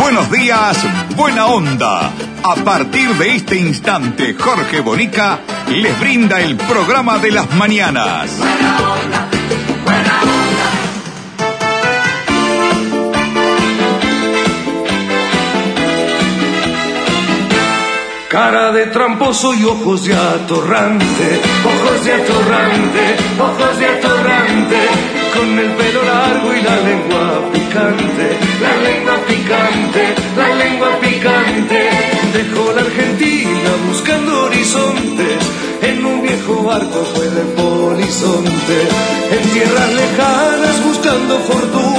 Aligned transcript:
Buenos 0.00 0.30
días, 0.30 0.78
Buena 1.14 1.44
Onda. 1.46 2.10
A 2.42 2.54
partir 2.64 3.10
de 3.16 3.36
este 3.36 3.56
instante, 3.56 4.34
Jorge 4.34 4.80
Bonica 4.80 5.40
les 5.68 6.00
brinda 6.00 6.40
el 6.40 6.56
programa 6.56 7.18
de 7.18 7.30
las 7.30 7.54
mañanas. 7.54 8.30
Buena 8.38 8.78
onda, 8.80 9.28
buena 9.84 10.22
onda. 10.22 10.70
Cara 18.30 18.72
de 18.72 18.86
tramposo 18.86 19.52
y 19.52 19.64
ojos 19.64 20.04
de 20.06 20.14
atorrante, 20.14 21.40
ojos 21.62 22.04
de 22.06 22.12
atorrante, 22.14 23.16
ojos 23.38 23.78
de 23.78 23.86
atorrante, 23.86 25.19
con 25.40 25.58
el 25.58 25.70
pelo 25.72 26.02
largo 26.04 26.54
y 26.54 26.62
la 26.62 26.76
lengua 26.88 27.50
picante, 27.52 28.26
la 28.60 28.74
lengua 28.86 29.16
picante, 29.26 30.02
la 30.36 30.54
lengua 30.54 31.00
picante. 31.00 31.80
Dejó 32.34 32.72
la 32.74 32.82
Argentina 32.82 33.70
buscando 33.88 34.44
horizontes, 34.44 35.38
en 35.80 36.04
un 36.04 36.22
viejo 36.22 36.62
barco 36.62 37.06
fue 37.14 37.26
de 37.30 37.44
polizonte, 37.60 38.78
en 39.34 39.42
tierras 39.54 39.90
lejanas 40.02 40.84
buscando 40.84 41.38
fortuna, 41.40 41.89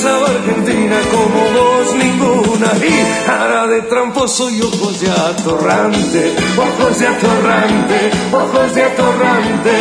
pensaba 0.00 0.26
Argentina 0.28 0.96
como 1.10 1.40
vos 1.50 1.94
ninguna 1.94 2.72
y 2.76 3.26
cara 3.26 3.66
de 3.66 3.82
tramposo 3.82 4.48
y 4.48 4.62
ojos 4.62 4.98
de 4.98 5.10
atorrante, 5.10 6.32
ojos 6.56 6.98
de 6.98 7.06
atorrante, 7.06 8.10
ojos 8.32 8.74
de 8.74 8.82
atorrante, 8.82 9.72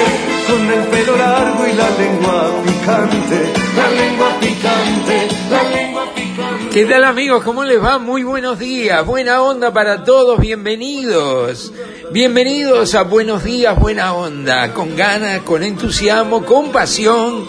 con 0.49 0.71
el 0.71 0.87
pelo 0.87 1.15
largo 1.15 1.65
y 1.65 1.73
la 1.73 1.89
lengua 1.91 2.51
picante, 2.65 3.53
la 3.77 3.89
lengua 3.91 4.39
picante, 4.41 5.27
la 5.49 5.63
lengua 5.63 6.13
picante. 6.13 6.69
¿Qué 6.69 6.85
tal 6.85 7.05
amigos? 7.05 7.41
¿Cómo 7.45 7.63
les 7.63 7.81
va? 7.81 7.97
Muy 7.97 8.23
buenos 8.23 8.59
días, 8.59 9.05
buena 9.05 9.41
onda 9.41 9.71
para 9.71 10.03
todos, 10.03 10.37
bienvenidos. 10.37 11.71
Bienvenidos 12.11 12.93
a 12.93 13.03
Buenos 13.03 13.45
días, 13.45 13.79
buena 13.79 14.13
onda, 14.13 14.73
con 14.73 14.97
ganas, 14.97 15.43
con 15.43 15.63
entusiasmo, 15.63 16.43
con 16.43 16.73
pasión 16.73 17.47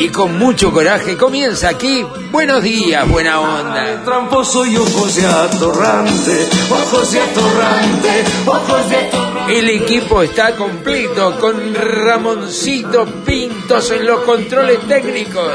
y 0.00 0.08
con 0.08 0.38
mucho 0.38 0.72
coraje. 0.72 1.16
Comienza 1.16 1.68
aquí, 1.68 2.04
buenos 2.32 2.62
días, 2.62 3.06
buena 3.08 3.40
onda. 3.40 4.02
tramposo 4.04 4.64
y 4.64 4.76
ojos 4.76 5.14
de 5.14 5.26
atorrante, 5.26 6.48
ojos 6.70 7.12
de 7.12 7.20
atorrante, 7.20 8.24
ojos 8.46 8.90
de 8.90 8.96
atorrante. 8.96 9.58
El 9.58 9.68
equipo 9.68 10.22
está 10.22 10.56
completo 10.56 11.38
con 11.38 11.74
Ramoncito 11.74 13.04
Pintos 13.26 13.90
en 13.90 14.06
los 14.06 14.20
controles 14.20 14.80
técnicos, 14.88 15.52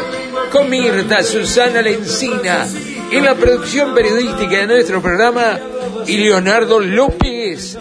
con 0.51 0.69
Mirta 0.69 1.23
Susana 1.23 1.81
Lencina 1.81 2.67
en 3.11 3.23
la 3.23 3.35
producción 3.35 3.93
periodística 3.93 4.57
de 4.57 4.67
nuestro 4.67 5.01
programa 5.01 5.59
y 6.05 6.17
Leonardo 6.17 6.79
López 6.79 7.77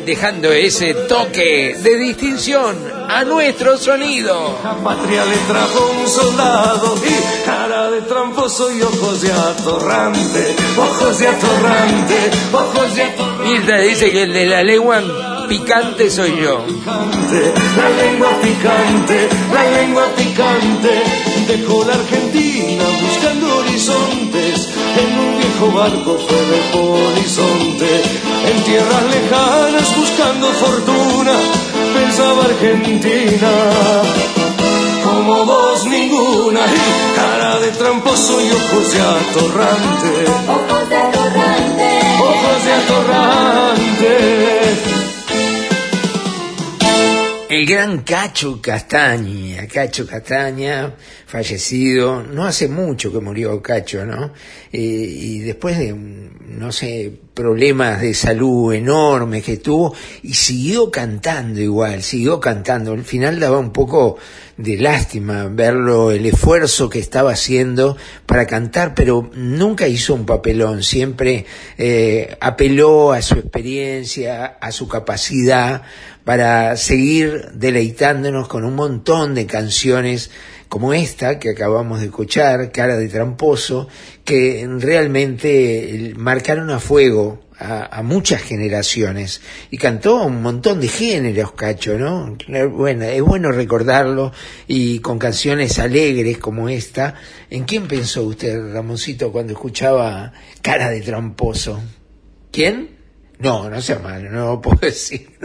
dejando 0.00 0.50
ese 0.52 0.94
toque 0.94 1.76
de 1.78 1.96
distinción 1.98 2.76
a 3.08 3.24
nuestro 3.24 3.76
sonido. 3.76 4.58
La 4.64 4.74
patria 4.76 5.24
le 5.24 5.36
trajo 5.48 5.90
un 6.00 6.08
soldado 6.08 6.96
y 6.96 7.44
cara 7.44 7.90
de 7.90 8.00
tramposo 8.02 8.72
y 8.72 8.82
ojos 8.82 9.20
de 9.22 9.32
atorrante, 9.32 10.56
ojos 10.76 11.18
de 11.18 11.28
atorrante, 11.28 12.30
ojos 12.52 12.94
de 12.94 13.02
atorrante. 13.02 13.48
Mirta 13.48 13.78
dice 13.78 14.10
que 14.10 14.22
el 14.22 14.32
de 14.32 14.46
la 14.46 14.62
lengua 14.62 15.02
picante 15.48 16.10
soy 16.10 16.40
yo. 16.40 16.64
picante, 16.66 17.52
la 17.76 17.88
lengua 17.90 18.30
picante, 18.40 19.28
la 19.52 19.70
lengua 19.70 20.04
picante, 20.16 21.02
dejó 21.46 21.84
la 21.84 21.94
Argentina 21.94 22.84
buscando 23.02 23.56
horizontes, 23.58 24.68
en 24.96 25.21
viejo 25.62 25.76
barco 25.76 26.18
fue 26.18 26.36
de 26.36 26.60
polizonte, 26.72 28.02
en 28.50 28.64
tierras 28.64 29.02
lejanas 29.04 29.96
buscando 29.96 30.48
fortuna, 30.52 31.32
pensaba 31.94 32.44
Argentina, 32.44 33.50
como 35.04 35.44
vos 35.44 35.84
ninguna, 35.86 36.60
y 36.60 37.16
cara 37.16 37.58
de 37.60 37.68
tramposo 37.72 38.40
y 38.40 38.50
ojos 38.50 38.92
de 38.92 39.00
atorrante, 39.00 40.24
Ojos 40.48 40.88
de 40.88 40.96
atorrante. 40.96 42.00
ojos 42.20 42.64
de 42.64 42.72
atorrante. 42.72 44.61
El 47.52 47.66
gran 47.66 47.98
Cacho 47.98 48.62
Castaña, 48.62 49.68
Cacho 49.68 50.06
Castaña, 50.06 50.94
fallecido, 51.26 52.22
no 52.22 52.46
hace 52.46 52.66
mucho 52.66 53.12
que 53.12 53.20
murió 53.20 53.60
Cacho, 53.60 54.06
¿no? 54.06 54.32
Eh, 54.72 54.78
y 54.80 55.40
después 55.40 55.76
de, 55.76 55.92
no 55.92 56.72
sé, 56.72 57.12
problemas 57.34 58.00
de 58.00 58.14
salud 58.14 58.72
enormes 58.74 59.42
que 59.44 59.56
tuvo, 59.56 59.94
y 60.22 60.34
siguió 60.34 60.90
cantando 60.90 61.60
igual, 61.60 62.02
siguió 62.02 62.40
cantando. 62.40 62.92
Al 62.92 63.04
final 63.04 63.40
daba 63.40 63.58
un 63.58 63.72
poco 63.72 64.18
de 64.56 64.76
lástima 64.76 65.48
verlo, 65.50 66.10
el 66.10 66.26
esfuerzo 66.26 66.90
que 66.90 66.98
estaba 66.98 67.32
haciendo 67.32 67.96
para 68.26 68.46
cantar, 68.46 68.94
pero 68.94 69.30
nunca 69.34 69.88
hizo 69.88 70.14
un 70.14 70.26
papelón, 70.26 70.82
siempre 70.82 71.46
eh, 71.78 72.36
apeló 72.40 73.12
a 73.12 73.22
su 73.22 73.34
experiencia, 73.34 74.58
a 74.60 74.70
su 74.72 74.86
capacidad 74.88 75.82
para 76.24 76.76
seguir 76.76 77.50
deleitándonos 77.54 78.46
con 78.46 78.64
un 78.64 78.74
montón 78.74 79.34
de 79.34 79.46
canciones 79.46 80.30
como 80.72 80.94
esta 80.94 81.38
que 81.38 81.50
acabamos 81.50 82.00
de 82.00 82.06
escuchar, 82.06 82.72
Cara 82.72 82.96
de 82.96 83.06
Tramposo, 83.06 83.88
que 84.24 84.66
realmente 84.78 85.94
eh, 85.94 86.14
marcaron 86.16 86.70
a 86.70 86.80
fuego 86.80 87.42
a, 87.58 88.02
muchas 88.02 88.40
generaciones 88.40 89.42
y 89.70 89.76
cantó 89.76 90.24
un 90.24 90.40
montón 90.40 90.80
de 90.80 90.88
géneros, 90.88 91.52
Cacho, 91.52 91.98
¿no? 91.98 92.38
Bueno, 92.70 93.04
es 93.04 93.20
bueno 93.20 93.52
recordarlo 93.52 94.32
y 94.66 95.00
con 95.00 95.18
canciones 95.18 95.78
alegres 95.78 96.38
como 96.38 96.70
esta. 96.70 97.16
¿En 97.50 97.64
quién 97.64 97.86
pensó 97.86 98.22
usted, 98.22 98.72
Ramoncito, 98.72 99.30
cuando 99.30 99.52
escuchaba 99.52 100.32
Cara 100.62 100.88
de 100.88 101.02
Tramposo? 101.02 101.82
¿Quién? 102.50 102.96
No, 103.40 103.68
no 103.68 103.82
sea 103.82 103.98
malo, 103.98 104.30
no 104.30 104.46
lo 104.52 104.60
puedo 104.62 104.78
decir. 104.80 105.38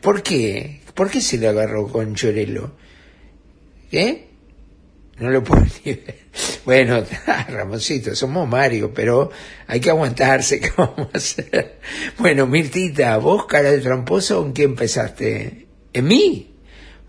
¿Por 0.00 0.22
qué? 0.22 0.80
¿Por 0.94 1.10
qué 1.10 1.20
se 1.20 1.36
le 1.36 1.46
agarró 1.46 1.88
con 1.88 2.14
Chorelo? 2.14 2.72
¿Qué? 3.90 4.26
No 5.18 5.30
lo 5.30 5.42
puedo 5.42 5.64
ni 5.84 5.92
ver. 5.92 6.18
Bueno, 6.64 7.02
Ramoncito, 7.48 8.14
somos 8.14 8.48
Mario, 8.48 8.92
pero 8.92 9.30
hay 9.66 9.80
que 9.80 9.90
aguantarse, 9.90 10.60
¿qué 10.60 10.70
vamos 10.76 11.08
a 11.12 11.16
hacer? 11.16 11.78
Bueno, 12.18 12.46
Mirtita, 12.46 13.16
vos, 13.18 13.46
cara 13.46 13.70
de 13.70 13.78
tramposo, 13.78 14.44
¿en 14.44 14.52
qué 14.52 14.64
empezaste? 14.64 15.66
¿En 15.92 16.06
mí? 16.06 16.54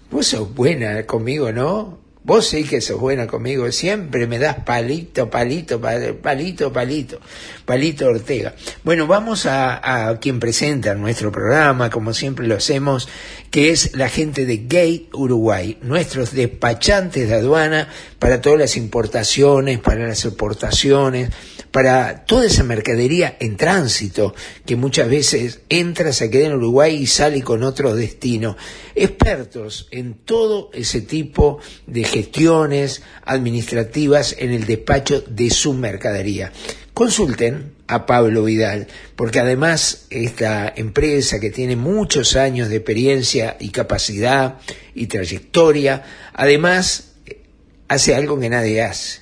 Vos 0.10 0.28
sos 0.28 0.54
buena 0.54 1.06
conmigo, 1.06 1.52
¿no? 1.52 2.07
Vos 2.28 2.50
sí 2.50 2.66
que 2.66 2.82
sos 2.82 3.00
buena 3.00 3.26
conmigo, 3.26 3.72
siempre 3.72 4.28
me 4.28 4.38
das 4.38 4.58
palito, 4.66 5.30
palito, 5.30 5.80
pa- 5.80 5.94
palito, 6.22 6.74
palito, 6.74 7.22
palito 7.64 8.06
Ortega. 8.06 8.54
Bueno, 8.84 9.08
vamos 9.08 9.46
a, 9.46 10.10
a 10.10 10.20
quien 10.20 10.42
presenta 10.42 10.94
nuestro 10.94 11.32
programa, 11.32 11.90
como 11.90 12.14
siempre 12.14 12.46
lo 12.46 12.56
hacemos, 12.56 13.08
que 13.50 13.70
es 13.70 13.96
la 13.96 14.10
gente 14.10 14.46
de 14.46 14.58
Gate 14.58 15.08
Uruguay, 15.14 15.78
nuestros 15.82 16.34
despachantes 16.34 17.30
de 17.30 17.36
aduana 17.36 17.88
para 18.20 18.42
todas 18.42 18.60
las 18.60 18.76
importaciones, 18.76 19.80
para 19.80 20.06
las 20.06 20.26
exportaciones, 20.26 21.30
para 21.78 22.26
toda 22.26 22.48
esa 22.48 22.64
mercadería 22.64 23.38
en 23.40 23.56
tránsito 23.56 24.34
que 24.66 24.76
muchas 24.76 25.08
veces 25.08 25.60
entra, 25.70 26.12
se 26.12 26.32
queda 26.32 26.48
en 26.48 26.56
Uruguay 26.56 26.96
y 26.96 27.06
sale 27.06 27.44
con 27.44 27.62
otro 27.62 27.94
destino. 27.94 28.58
Expertos 28.96 29.88
en 29.92 30.16
todo 30.16 30.72
ese 30.74 31.02
tipo 31.02 31.60
de 31.86 32.04
gestiones 32.04 33.04
administrativas 33.24 34.36
en 34.40 34.54
el 34.54 34.66
despacho 34.66 35.22
de 35.22 35.52
su 35.52 35.76
mercadería. 35.76 36.52
Consulten 36.96 37.74
a 37.86 38.08
Pablo 38.08 38.46
Vidal, 38.46 38.88
porque 39.16 39.40
además 39.40 40.08
esta 40.10 40.74
empresa 40.76 41.40
que 41.40 41.52
tiene 41.52 41.76
muchos 41.76 42.36
años 42.36 42.70
de 42.70 42.78
experiencia 42.78 43.56
y 43.60 43.70
capacidad 43.70 44.58
y 44.96 45.06
trayectoria, 45.06 46.32
además 46.34 47.12
eh, 47.28 47.44
hace 47.88 48.16
algo 48.16 48.40
que 48.40 48.50
nadie 48.50 48.82
hace. 48.82 49.20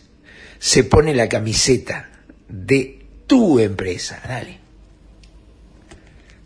Se 0.58 0.86
pone 0.86 1.14
la 1.14 1.28
camiseta 1.28 2.15
de 2.48 3.06
tu 3.28 3.60
empresa. 3.60 4.22
Dale. 4.28 4.60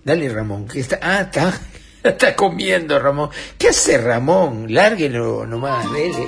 Dale, 0.04 0.30
Ramón, 0.30 0.68
que 0.68 0.80
está. 0.80 1.00
Ah, 1.02 1.22
está. 1.22 1.60
Está 2.02 2.34
comiendo, 2.34 2.98
Ramón. 2.98 3.30
¿Qué 3.58 3.70
hace 3.70 3.98
Ramón? 3.98 4.74
Lárguelo 4.74 5.46
nomás, 5.46 5.92
dele. 5.92 6.28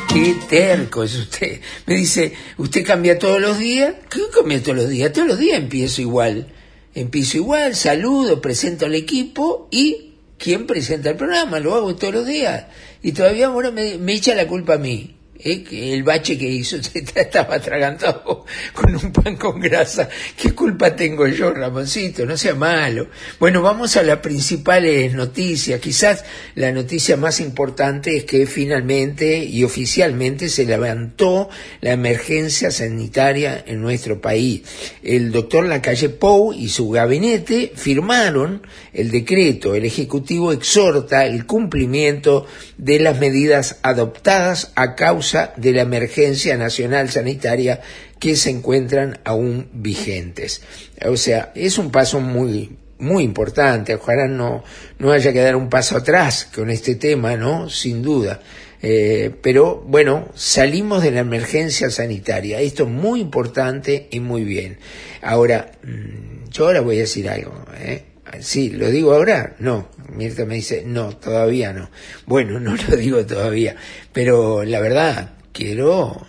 qué 0.13 0.35
terco 0.49 1.03
es 1.03 1.15
usted. 1.15 1.61
Me 1.85 1.95
dice, 1.95 2.33
¿usted 2.57 2.85
cambia 2.85 3.17
todos 3.17 3.39
los 3.39 3.57
días? 3.57 3.95
¿Qué 4.09 4.21
cambia 4.33 4.61
todos 4.61 4.77
los 4.77 4.89
días? 4.89 5.13
Todos 5.13 5.27
los 5.27 5.39
días 5.39 5.59
empiezo 5.59 6.01
igual. 6.01 6.47
Empiezo 6.93 7.37
igual, 7.37 7.75
saludo, 7.75 8.41
presento 8.41 8.85
al 8.85 8.95
equipo 8.95 9.67
y 9.71 10.15
¿quién 10.37 10.67
presenta 10.67 11.09
el 11.09 11.15
programa? 11.15 11.59
Lo 11.59 11.75
hago 11.75 11.95
todos 11.95 12.13
los 12.13 12.27
días. 12.27 12.65
Y 13.01 13.13
todavía 13.13 13.47
ahora 13.47 13.71
me, 13.71 13.97
me 13.97 14.13
echa 14.13 14.35
la 14.35 14.47
culpa 14.47 14.73
a 14.73 14.77
mí. 14.77 15.15
¿Eh? 15.43 15.93
El 15.93 16.03
bache 16.03 16.37
que 16.37 16.47
hizo 16.47 16.75
usted 16.81 17.09
estaba 17.15 17.55
atragantado 17.55 18.45
con 18.73 18.95
un 18.95 19.11
pan 19.11 19.35
con 19.35 19.59
grasa. 19.59 20.07
¿Qué 20.37 20.53
culpa 20.53 20.95
tengo 20.95 21.27
yo, 21.27 21.51
Ramoncito? 21.51 22.25
No 22.25 22.37
sea 22.37 22.55
malo. 22.55 23.07
Bueno, 23.39 23.61
vamos 23.61 23.97
a 23.97 24.03
las 24.03 24.19
principales 24.19 25.13
noticias. 25.13 25.79
Quizás 25.79 26.23
la 26.55 26.71
noticia 26.71 27.17
más 27.17 27.39
importante 27.39 28.17
es 28.17 28.25
que 28.25 28.45
finalmente 28.45 29.43
y 29.43 29.63
oficialmente 29.63 30.49
se 30.49 30.65
levantó 30.65 31.49
la 31.81 31.91
emergencia 31.91 32.71
sanitaria 32.71 33.63
en 33.65 33.81
nuestro 33.81 34.21
país. 34.21 34.61
El 35.03 35.31
doctor 35.31 35.65
Lacalle 35.65 36.09
Pou 36.09 36.53
y 36.53 36.69
su 36.69 36.89
gabinete 36.89 37.71
firmaron 37.75 38.61
el 38.93 39.11
decreto. 39.11 39.75
El 39.75 39.85
Ejecutivo 39.85 40.51
exhorta 40.51 41.25
el 41.25 41.45
cumplimiento 41.45 42.45
de 42.77 42.99
las 42.99 43.19
medidas 43.19 43.79
adoptadas 43.83 44.71
a 44.75 44.95
causa 44.95 45.30
de 45.55 45.71
la 45.71 45.81
emergencia 45.81 46.57
nacional 46.57 47.09
sanitaria 47.09 47.81
que 48.19 48.35
se 48.35 48.49
encuentran 48.49 49.19
aún 49.23 49.69
vigentes. 49.73 50.61
O 51.05 51.17
sea, 51.17 51.51
es 51.55 51.77
un 51.77 51.91
paso 51.91 52.19
muy 52.19 52.77
muy 53.01 53.23
importante, 53.23 53.95
ojalá 53.95 54.27
no, 54.27 54.63
no 54.99 55.11
haya 55.11 55.33
que 55.33 55.41
dar 55.41 55.55
un 55.55 55.69
paso 55.69 55.97
atrás 55.97 56.47
con 56.53 56.69
este 56.69 56.95
tema, 56.95 57.35
¿no? 57.35 57.67
Sin 57.67 58.03
duda. 58.03 58.39
Eh, 58.83 59.31
pero 59.41 59.83
bueno, 59.87 60.29
salimos 60.35 61.03
de 61.03 61.11
la 61.11 61.21
emergencia 61.21 61.89
sanitaria. 61.89 62.61
Esto 62.61 62.83
es 62.83 62.89
muy 62.89 63.19
importante 63.19 64.07
y 64.11 64.19
muy 64.19 64.43
bien. 64.43 64.77
Ahora, 65.21 65.71
mm, 65.83 66.49
yo 66.51 66.67
ahora 66.67 66.81
voy 66.81 66.97
a 66.97 67.01
decir 67.01 67.27
algo. 67.27 67.53
¿eh? 67.79 68.03
Sí, 68.39 68.69
¿lo 68.69 68.89
digo 68.89 69.13
ahora? 69.13 69.55
No. 69.59 69.89
Mirta 70.13 70.45
me 70.45 70.55
dice, 70.55 70.83
no, 70.85 71.15
todavía 71.15 71.73
no. 71.73 71.89
Bueno, 72.25 72.59
no 72.59 72.75
lo 72.75 72.95
digo 72.95 73.25
todavía. 73.25 73.75
Pero 74.13 74.63
la 74.63 74.79
verdad, 74.79 75.33
quiero 75.51 76.25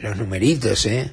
los 0.00 0.16
numeritos, 0.16 0.86
¿eh? 0.86 1.10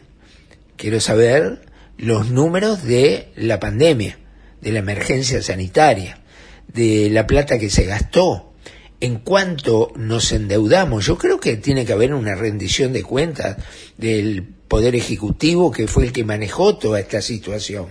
Quiero 0.77 0.99
saber 0.99 1.61
los 1.97 2.29
números 2.29 2.83
de 2.83 3.31
la 3.35 3.59
pandemia, 3.59 4.17
de 4.61 4.71
la 4.71 4.79
emergencia 4.79 5.41
sanitaria, 5.41 6.19
de 6.67 7.09
la 7.11 7.27
plata 7.27 7.59
que 7.59 7.69
se 7.69 7.85
gastó, 7.85 8.53
en 8.99 9.19
cuanto 9.19 9.91
nos 9.95 10.31
endeudamos. 10.31 11.05
Yo 11.05 11.17
creo 11.17 11.39
que 11.39 11.57
tiene 11.57 11.85
que 11.85 11.93
haber 11.93 12.13
una 12.13 12.35
rendición 12.35 12.93
de 12.93 13.03
cuentas 13.03 13.57
del 13.97 14.43
Poder 14.67 14.95
Ejecutivo 14.95 15.71
que 15.71 15.87
fue 15.87 16.05
el 16.05 16.13
que 16.13 16.23
manejó 16.23 16.77
toda 16.77 16.99
esta 16.99 17.21
situación. 17.21 17.87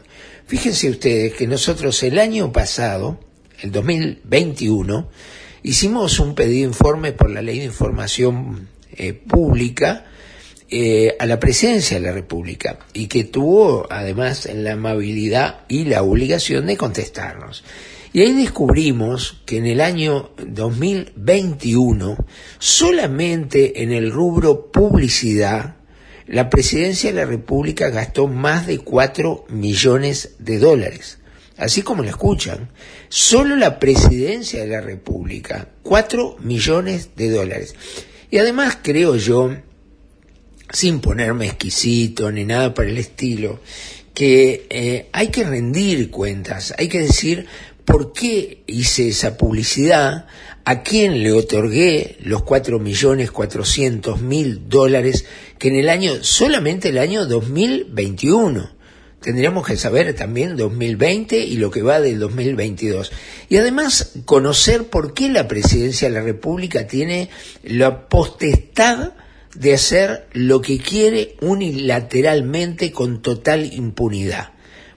Fíjense 0.50 0.91
ustedes 0.91 1.35
que 1.35 1.47
nosotros 1.47 2.02
el 2.02 2.19
año 2.19 2.50
pasado, 2.50 3.20
el 3.62 3.70
2021, 3.70 5.08
hicimos 5.62 6.19
un 6.19 6.35
pedido 6.35 6.62
de 6.62 6.75
informe 6.75 7.12
por 7.12 7.31
la 7.31 7.41
ley 7.41 7.61
de 7.61 7.67
información 7.67 8.67
eh, 8.97 9.12
pública 9.12 10.06
eh, 10.69 11.14
a 11.20 11.26
la 11.26 11.38
presidencia 11.38 12.00
de 12.00 12.05
la 12.05 12.11
República 12.11 12.81
y 12.93 13.06
que 13.06 13.23
tuvo 13.23 13.87
además 13.91 14.49
la 14.52 14.73
amabilidad 14.73 15.61
y 15.69 15.85
la 15.85 16.02
obligación 16.02 16.67
de 16.67 16.76
contestarnos. 16.76 17.62
Y 18.12 18.23
ahí 18.23 18.32
descubrimos 18.32 19.43
que 19.47 19.58
en 19.58 19.67
el 19.67 19.81
año 19.81 20.31
2021, 20.44 22.17
solamente 22.58 23.85
en 23.85 23.93
el 23.93 24.11
rubro 24.11 24.73
publicidad, 24.73 25.76
la 26.30 26.48
presidencia 26.48 27.10
de 27.10 27.16
la 27.16 27.26
República 27.26 27.90
gastó 27.90 28.28
más 28.28 28.68
de 28.68 28.78
4 28.78 29.46
millones 29.48 30.36
de 30.38 30.60
dólares. 30.60 31.18
Así 31.56 31.82
como 31.82 32.04
lo 32.04 32.08
escuchan, 32.08 32.70
solo 33.08 33.56
la 33.56 33.80
presidencia 33.80 34.60
de 34.60 34.68
la 34.68 34.80
República, 34.80 35.66
4 35.82 36.36
millones 36.38 37.10
de 37.16 37.30
dólares. 37.30 37.74
Y 38.30 38.38
además 38.38 38.78
creo 38.80 39.16
yo, 39.16 39.56
sin 40.72 41.00
ponerme 41.00 41.46
exquisito 41.46 42.30
ni 42.30 42.44
nada 42.44 42.72
por 42.74 42.86
el 42.86 42.98
estilo, 42.98 43.58
que 44.14 44.68
eh, 44.70 45.08
hay 45.12 45.28
que 45.28 45.42
rendir 45.42 46.10
cuentas, 46.10 46.72
hay 46.78 46.88
que 46.88 47.00
decir 47.00 47.46
por 47.84 48.12
qué 48.12 48.62
hice 48.68 49.08
esa 49.08 49.36
publicidad, 49.36 50.26
a 50.64 50.82
quién 50.82 51.22
le 51.22 51.32
otorgué 51.32 52.16
los 52.22 52.42
cuatro 52.42 52.78
millones 52.78 53.30
cuatrocientos 53.30 54.20
mil 54.20 54.68
dólares 54.68 55.24
que 55.58 55.68
en 55.68 55.76
el 55.76 55.88
año, 55.88 56.22
solamente 56.22 56.88
el 56.88 56.98
año 56.98 57.26
2021. 57.26 58.80
Tendríamos 59.20 59.66
que 59.66 59.76
saber 59.76 60.14
también 60.14 60.56
2020 60.56 61.38
y 61.38 61.56
lo 61.58 61.70
que 61.70 61.82
va 61.82 62.00
del 62.00 62.18
2022. 62.18 63.12
Y 63.50 63.58
además 63.58 64.12
conocer 64.24 64.84
por 64.88 65.12
qué 65.12 65.28
la 65.28 65.46
presidencia 65.46 66.08
de 66.08 66.14
la 66.14 66.22
República 66.22 66.86
tiene 66.86 67.28
la 67.62 68.08
potestad 68.08 69.12
de 69.54 69.74
hacer 69.74 70.26
lo 70.32 70.62
que 70.62 70.78
quiere 70.78 71.36
unilateralmente 71.42 72.92
con 72.92 73.20
total 73.20 73.70
impunidad. 73.74 74.52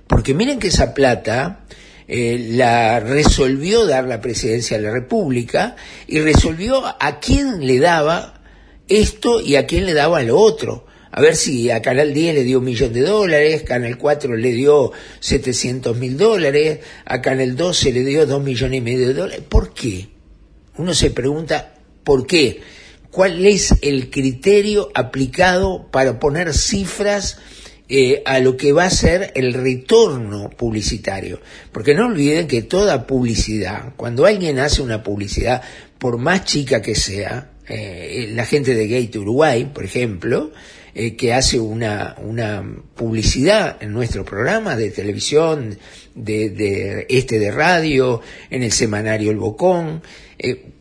Porque 0.08 0.34
miren 0.34 0.60
que 0.60 0.68
esa 0.68 0.94
plata 0.94 1.66
eh, 2.08 2.48
la 2.52 3.00
resolvió 3.00 3.86
dar 3.86 4.06
la 4.06 4.22
presidencia 4.22 4.78
de 4.78 4.84
la 4.84 4.92
República 4.92 5.76
y 6.08 6.20
resolvió 6.20 6.84
a 6.86 7.20
quién 7.20 7.66
le 7.66 7.80
daba 7.80 8.42
esto 8.88 9.42
y 9.42 9.56
a 9.56 9.66
quién 9.66 9.86
le 9.86 9.94
daba 9.94 10.22
lo 10.24 10.38
otro. 10.40 10.86
A 11.16 11.22
ver 11.22 11.36
si 11.36 11.70
a 11.70 11.82
Canal 11.82 12.12
10 12.12 12.34
le 12.34 12.44
dio 12.44 12.58
un 12.58 12.66
millón 12.66 12.92
de 12.92 13.02
dólares, 13.02 13.62
Canal 13.62 14.00
4 14.00 14.36
le 14.36 14.52
dio 14.52 14.92
700 15.20 15.96
mil 15.96 16.18
dólares, 16.18 16.80
a 17.06 17.22
Canal 17.22 17.56
12 17.56 17.94
le 17.94 18.04
dio 18.04 18.26
dos 18.26 18.42
millones 18.42 18.80
y 18.80 18.82
medio 18.82 19.08
de 19.08 19.14
dólares. 19.14 19.44
¿Por 19.48 19.76
qué? 19.76 20.10
Uno 20.76 20.96
se 20.96 21.12
pregunta, 21.12 21.76
¿por 22.04 22.26
qué? 22.26 22.62
¿Cuál 23.12 23.46
es 23.46 23.76
el 23.84 24.10
criterio 24.10 24.90
aplicado 24.96 25.88
para 25.92 26.20
poner 26.20 26.52
cifras 26.52 27.38
eh, 27.90 28.24
a 28.26 28.40
lo 28.40 28.56
que 28.56 28.72
va 28.72 28.86
a 28.86 28.90
ser 28.90 29.34
el 29.36 29.54
retorno 29.54 30.50
publicitario. 30.50 31.42
Porque 31.72 31.94
no 31.94 32.08
olviden 32.08 32.48
que 32.48 32.62
toda 32.62 33.06
publicidad, 33.06 33.94
cuando 33.98 34.26
alguien 34.26 34.60
hace 34.60 34.82
una 34.82 35.04
publicidad, 35.04 35.62
por 36.00 36.18
más 36.18 36.46
chica 36.46 36.82
que 36.82 36.96
sea, 36.96 37.52
eh, 37.68 38.30
la 38.34 38.46
gente 38.46 38.74
de 38.74 38.88
Gate 38.88 39.20
Uruguay, 39.20 39.70
por 39.74 39.84
ejemplo, 39.84 40.52
eh, 40.96 41.16
que 41.16 41.34
hace 41.34 41.60
una, 41.60 42.16
una 42.22 42.64
publicidad 42.96 43.78
en 43.82 43.92
nuestro 43.92 44.24
programa 44.24 44.78
de 44.78 44.90
televisión, 44.90 45.78
de, 46.16 46.50
de 46.52 47.06
este 47.10 47.38
de 47.38 47.52
radio, 47.52 48.22
en 48.50 48.64
el 48.64 48.72
semanario 48.72 49.32
El 49.32 49.38
Bocón, 49.38 50.02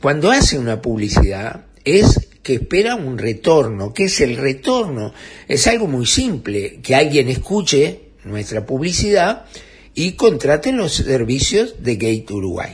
cuando 0.01 0.31
hace 0.31 0.59
una 0.59 0.83
publicidad 0.83 1.67
es 1.85 2.32
que 2.43 2.55
espera 2.55 2.97
un 2.97 3.19
retorno. 3.19 3.93
¿Qué 3.93 4.05
es 4.05 4.21
el 4.21 4.37
retorno? 4.37 5.13
Es 5.49 5.67
algo 5.67 5.87
muy 5.87 6.07
simple, 6.07 6.81
que 6.83 6.95
alguien 6.95 7.29
escuche 7.29 8.01
nuestra 8.25 8.67
publicidad 8.67 9.47
y 9.95 10.13
contrate 10.13 10.73
los 10.73 10.95
servicios 10.95 11.83
de 11.83 11.97
Gate 11.97 12.33
Uruguay. 12.33 12.73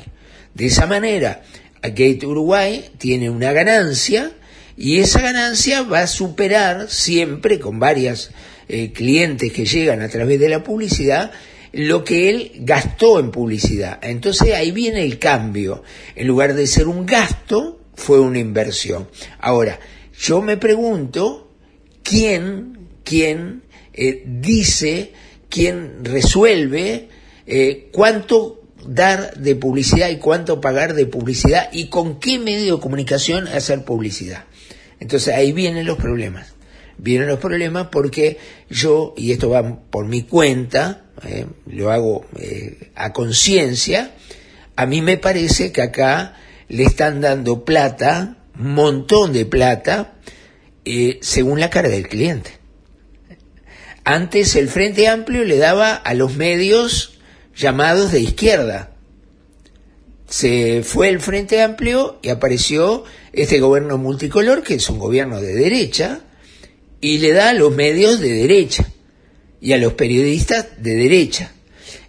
De 0.55 0.67
esa 0.67 0.87
manera, 0.87 1.43
Gate 1.83 2.27
Uruguay 2.27 2.85
tiene 2.99 3.31
una 3.31 3.53
ganancia 3.53 4.33
y 4.77 4.99
esa 4.99 5.21
ganancia 5.21 5.83
va 5.83 6.01
a 6.01 6.07
superar 6.07 6.89
siempre 6.89 7.59
con 7.59 7.79
varias 7.79 8.31
eh, 8.69 8.93
clientes 8.93 9.53
que 9.53 9.67
llegan 9.67 10.03
a 10.03 10.09
través 10.09 10.39
de 10.41 10.49
la 10.49 10.63
publicidad 10.63 11.33
lo 11.73 12.05
que 12.05 12.31
él 12.31 12.53
gastó 12.61 13.19
en 13.19 13.31
publicidad. 13.31 13.99
Entonces 14.03 14.55
ahí 14.55 14.71
viene 14.71 15.03
el 15.03 15.19
cambio. 15.19 15.83
En 16.15 16.27
lugar 16.27 16.55
de 16.55 16.67
ser 16.67 16.89
un 16.89 17.05
gasto, 17.05 17.78
fue 17.99 18.21
una 18.21 18.39
inversión. 18.39 19.09
Ahora, 19.41 19.79
yo 20.17 20.41
me 20.41 20.57
pregunto 20.57 21.53
quién, 22.03 22.89
quién 23.05 23.65
eh, 23.93 24.23
dice, 24.25 25.13
quién 25.51 26.05
resuelve 26.05 27.09
eh, 27.47 27.89
cuánto 27.93 28.63
dar 28.87 29.35
de 29.35 29.57
publicidad 29.57 30.09
y 30.11 30.19
cuánto 30.19 30.61
pagar 30.61 30.95
de 30.95 31.07
publicidad 31.07 31.69
y 31.73 31.89
con 31.89 32.21
qué 32.21 32.39
medio 32.39 32.77
de 32.77 32.81
comunicación 32.81 33.49
hacer 33.49 33.85
publicidad. 33.85 34.45
Entonces 35.01 35.35
ahí 35.35 35.53
vienen 35.53 35.85
los 35.85 35.99
problemas. 35.99 36.55
Vienen 36.99 37.29
los 37.29 37.41
problemas 37.41 37.89
porque 37.91 38.39
yo, 38.71 39.15
y 39.17 39.33
esto 39.33 39.51
va 39.51 39.81
por 39.91 40.07
mi 40.07 40.23
cuenta, 40.23 41.07
eh, 41.25 41.47
lo 41.67 41.91
hago 41.91 42.27
eh, 42.39 42.91
a 42.95 43.13
conciencia, 43.13 44.13
a 44.77 44.87
mí 44.87 45.03
me 45.03 45.17
parece 45.17 45.73
que 45.73 45.83
acá 45.83 46.37
le 46.69 46.85
están 46.85 47.21
dando 47.21 47.65
plata, 47.65 48.37
montón 48.55 49.33
de 49.33 49.47
plata, 49.47 50.15
eh, 50.85 51.19
según 51.23 51.61
la 51.61 51.71
cara 51.71 51.89
del 51.89 52.09
cliente. 52.09 52.59
Antes 54.05 54.57
el 54.57 54.69
Frente 54.69 55.09
Amplio 55.09 55.45
le 55.45 55.59
daba 55.59 55.95
a 55.95 56.15
los 56.15 56.37
medios 56.37 57.19
llamados 57.55 58.13
de 58.13 58.21
izquierda. 58.21 58.93
Se 60.29 60.83
fue 60.83 61.09
el 61.09 61.21
Frente 61.21 61.63
Amplio 61.63 62.19
y 62.23 62.31
apareció 62.31 63.05
este 63.33 63.61
gobierno 63.61 63.99
multicolor, 63.99 64.63
que 64.63 64.75
es 64.75 64.89
un 64.89 64.99
gobierno 64.99 65.41
de 65.41 65.55
derecha, 65.55 66.21
y 67.01 67.19
le 67.19 67.33
da 67.33 67.51
a 67.51 67.55
los 67.55 67.75
medios 67.75 68.21
de 68.21 68.33
derecha 68.33 68.87
y 69.61 69.73
a 69.73 69.79
los 69.79 69.95
periodistas 69.95 70.67
de 70.79 70.95
derecha. 70.95 71.53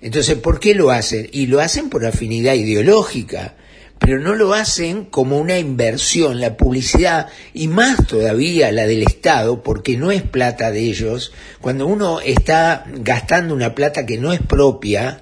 Entonces, 0.01 0.37
¿por 0.37 0.59
qué 0.59 0.75
lo 0.75 0.91
hacen? 0.91 1.29
Y 1.31 1.47
lo 1.47 1.59
hacen 1.59 1.89
por 1.89 2.05
afinidad 2.05 2.53
ideológica, 2.53 3.55
pero 3.99 4.17
no 4.17 4.33
lo 4.33 4.53
hacen 4.53 5.05
como 5.05 5.37
una 5.37 5.59
inversión, 5.59 6.39
la 6.39 6.55
publicidad, 6.55 7.27
y 7.53 7.67
más 7.67 8.07
todavía 8.07 8.71
la 8.71 8.87
del 8.87 9.03
Estado, 9.03 9.61
porque 9.61 9.97
no 9.97 10.11
es 10.11 10.23
plata 10.23 10.71
de 10.71 10.79
ellos. 10.79 11.33
Cuando 11.59 11.85
uno 11.85 12.21
está 12.21 12.85
gastando 12.87 13.53
una 13.53 13.75
plata 13.75 14.05
que 14.05 14.17
no 14.17 14.31
es 14.31 14.39
propia, 14.41 15.21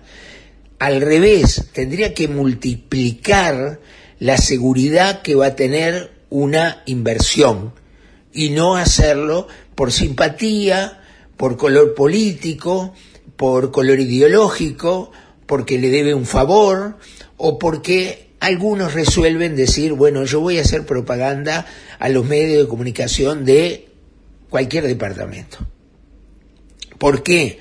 al 0.79 1.01
revés, 1.01 1.69
tendría 1.73 2.13
que 2.13 2.27
multiplicar 2.27 3.79
la 4.19 4.37
seguridad 4.37 5.23
que 5.23 5.35
va 5.35 5.47
a 5.47 5.55
tener 5.55 6.11
una 6.29 6.83
inversión 6.85 7.73
y 8.31 8.51
no 8.51 8.75
hacerlo 8.75 9.47
por 9.73 9.91
simpatía, 9.91 11.01
por 11.35 11.57
color 11.57 11.95
político, 11.95 12.93
por 13.35 13.71
color 13.71 13.99
ideológico, 13.99 15.11
porque 15.47 15.79
le 15.79 15.89
debe 15.89 16.13
un 16.13 16.25
favor 16.25 16.97
o 17.37 17.57
porque 17.57 18.26
algunos 18.39 18.93
resuelven 18.93 19.55
decir, 19.55 19.93
bueno, 19.93 20.23
yo 20.25 20.39
voy 20.39 20.57
a 20.57 20.61
hacer 20.61 20.85
propaganda 20.85 21.65
a 21.99 22.09
los 22.09 22.25
medios 22.25 22.63
de 22.63 22.69
comunicación 22.69 23.45
de 23.45 23.87
cualquier 24.49 24.85
departamento. 24.87 25.57
¿Por 26.97 27.23
qué? 27.23 27.59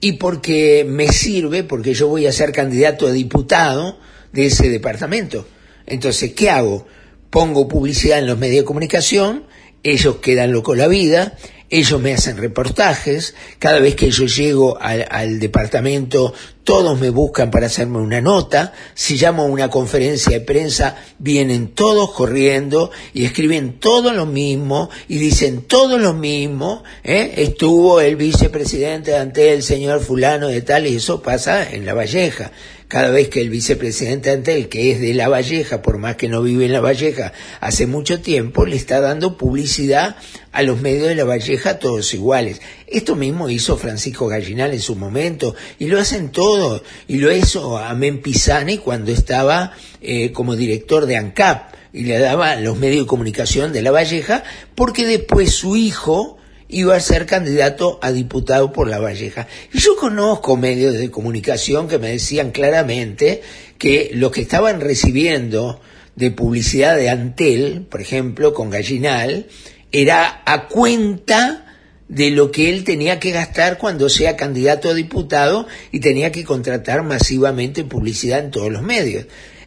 Y 0.00 0.12
porque 0.12 0.84
me 0.88 1.08
sirve, 1.08 1.64
porque 1.64 1.94
yo 1.94 2.08
voy 2.08 2.26
a 2.26 2.32
ser 2.32 2.52
candidato 2.52 3.06
a 3.06 3.12
diputado 3.12 3.98
de 4.32 4.46
ese 4.46 4.68
departamento. 4.68 5.46
Entonces, 5.86 6.32
¿qué 6.34 6.50
hago? 6.50 6.86
Pongo 7.30 7.68
publicidad 7.68 8.18
en 8.18 8.26
los 8.26 8.38
medios 8.38 8.62
de 8.62 8.66
comunicación, 8.66 9.44
ellos 9.92 10.16
quedan 10.16 10.52
locos 10.52 10.76
la 10.76 10.88
vida, 10.88 11.36
ellos 11.68 12.00
me 12.00 12.14
hacen 12.14 12.36
reportajes, 12.36 13.34
cada 13.58 13.80
vez 13.80 13.96
que 13.96 14.10
yo 14.10 14.26
llego 14.26 14.78
al, 14.80 15.40
departamento, 15.40 16.32
todos 16.62 16.98
me 17.00 17.10
buscan 17.10 17.50
para 17.50 17.66
hacerme 17.66 17.98
una 17.98 18.20
nota, 18.20 18.72
si 18.94 19.16
llamo 19.16 19.42
a 19.42 19.46
una 19.46 19.68
conferencia 19.68 20.32
de 20.32 20.40
prensa, 20.40 20.96
vienen 21.18 21.68
todos 21.68 22.12
corriendo 22.12 22.92
y 23.12 23.24
escriben 23.24 23.80
todo 23.80 24.12
lo 24.12 24.26
mismo 24.26 24.90
y 25.08 25.18
dicen 25.18 25.62
todo 25.62 25.98
lo 25.98 26.14
mismo, 26.14 26.84
¿eh? 27.02 27.34
estuvo 27.38 28.00
el 28.00 28.14
vicepresidente 28.14 29.16
ante 29.16 29.52
el 29.52 29.64
señor 29.64 30.00
fulano 30.00 30.48
de 30.48 30.62
tal 30.62 30.86
y 30.86 30.96
eso 30.96 31.20
pasa 31.20 31.68
en 31.68 31.84
La 31.84 31.94
Valleja 31.94 32.52
cada 32.88 33.10
vez 33.10 33.28
que 33.28 33.40
el 33.40 33.50
vicepresidente 33.50 34.30
Antel, 34.30 34.68
que 34.68 34.92
es 34.92 35.00
de 35.00 35.12
La 35.12 35.28
Valleja, 35.28 35.82
por 35.82 35.98
más 35.98 36.16
que 36.16 36.28
no 36.28 36.42
vive 36.42 36.66
en 36.66 36.72
La 36.72 36.80
Valleja 36.80 37.32
hace 37.60 37.86
mucho 37.86 38.20
tiempo, 38.20 38.64
le 38.64 38.76
está 38.76 39.00
dando 39.00 39.36
publicidad 39.36 40.16
a 40.52 40.62
los 40.62 40.80
medios 40.80 41.08
de 41.08 41.16
La 41.16 41.24
Valleja 41.24 41.80
todos 41.80 42.14
iguales. 42.14 42.60
Esto 42.86 43.16
mismo 43.16 43.48
hizo 43.48 43.76
Francisco 43.76 44.28
Gallinal 44.28 44.72
en 44.72 44.80
su 44.80 44.94
momento 44.94 45.56
y 45.78 45.86
lo 45.86 45.98
hacen 45.98 46.30
todos. 46.30 46.82
Y 47.08 47.18
lo 47.18 47.32
hizo 47.32 47.76
Amén 47.76 48.22
Pisani 48.22 48.78
cuando 48.78 49.10
estaba 49.10 49.72
eh, 50.00 50.30
como 50.30 50.54
director 50.54 51.06
de 51.06 51.16
ANCAP 51.16 51.74
y 51.92 52.04
le 52.04 52.18
daba 52.18 52.56
los 52.56 52.78
medios 52.78 53.04
de 53.04 53.08
comunicación 53.08 53.72
de 53.72 53.82
La 53.82 53.90
Valleja 53.90 54.44
porque 54.74 55.06
después 55.06 55.50
su 55.50 55.76
hijo 55.76 56.35
iba 56.68 56.96
a 56.96 57.00
ser 57.00 57.26
candidato 57.26 57.98
a 58.02 58.12
diputado 58.12 58.72
por 58.72 58.88
La 58.88 58.98
Valleja. 58.98 59.46
Y 59.72 59.78
yo 59.78 59.96
conozco 59.96 60.56
medios 60.56 60.94
de 60.94 61.10
comunicación 61.10 61.88
que 61.88 61.98
me 61.98 62.10
decían 62.10 62.50
claramente 62.50 63.42
que 63.78 64.10
lo 64.14 64.30
que 64.30 64.42
estaban 64.42 64.80
recibiendo 64.80 65.80
de 66.16 66.30
publicidad 66.30 66.96
de 66.96 67.10
Antel, 67.10 67.86
por 67.88 68.00
ejemplo, 68.00 68.54
con 68.54 68.70
Gallinal, 68.70 69.46
era 69.92 70.42
a 70.44 70.66
cuenta 70.68 71.62
de 72.08 72.30
lo 72.30 72.50
que 72.50 72.70
él 72.70 72.84
tenía 72.84 73.18
que 73.18 73.32
gastar 73.32 73.78
cuando 73.78 74.08
sea 74.08 74.36
candidato 74.36 74.88
a 74.88 74.94
diputado 74.94 75.66
y 75.92 76.00
tenía 76.00 76.32
que 76.32 76.44
contratar 76.44 77.02
masivamente 77.02 77.84
publicidad 77.84 78.40
en 78.40 78.50
todos 78.50 78.70
los 78.70 78.82
medios. 78.82 79.26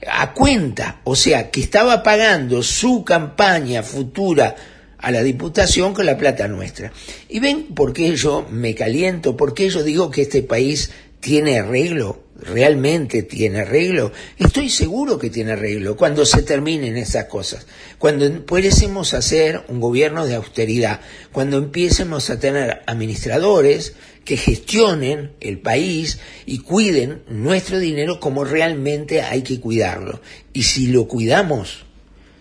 A 0.10 0.34
cuenta, 0.34 1.02
o 1.04 1.16
sea, 1.16 1.52
que 1.52 1.62
estaba 1.62 2.02
pagando 2.04 2.64
su 2.64 3.04
campaña 3.04 3.84
futura 3.84 4.56
a 5.00 5.12
la 5.12 5.24
Diputación 5.24 5.94
con 5.94 6.06
la 6.06 6.18
plata 6.18 6.48
nuestra. 6.48 6.92
Y 7.28 7.40
ven 7.40 7.68
por 7.76 7.94
qué 7.94 8.16
yo 8.16 8.46
me 8.50 8.76
caliento, 8.76 9.36
por 9.36 9.54
qué 9.54 9.70
yo 9.70 9.84
digo 9.84 10.12
que 10.12 10.22
este 10.24 10.44
país 10.44 10.92
tiene 11.20 11.60
arreglo, 11.60 12.24
realmente 12.42 13.24
tiene 13.24 13.62
arreglo. 13.62 14.12
Estoy 14.38 14.70
seguro 14.70 15.18
que 15.18 15.30
tiene 15.30 15.54
arreglo 15.54 15.96
cuando 15.96 16.26
se 16.26 16.44
terminen 16.44 16.98
esas 16.98 17.26
cosas, 17.26 17.66
cuando 17.98 18.26
empecemos 18.26 19.14
a 19.14 19.18
hacer 19.18 19.64
un 19.68 19.80
gobierno 19.80 20.26
de 20.26 20.36
austeridad, 20.36 21.02
cuando 21.32 21.58
empiecemos 21.58 22.30
a 22.30 22.40
tener 22.40 22.82
administradores 22.86 23.96
que 24.24 24.38
gestionen 24.38 25.32
el 25.40 25.60
país 25.60 26.20
y 26.46 26.60
cuiden 26.60 27.24
nuestro 27.28 27.80
dinero 27.80 28.20
como 28.20 28.44
realmente 28.46 29.22
hay 29.22 29.42
que 29.42 29.60
cuidarlo. 29.60 30.22
Y 30.54 30.64
si 30.64 30.88
lo 30.88 31.08
cuidamos, 31.08 31.86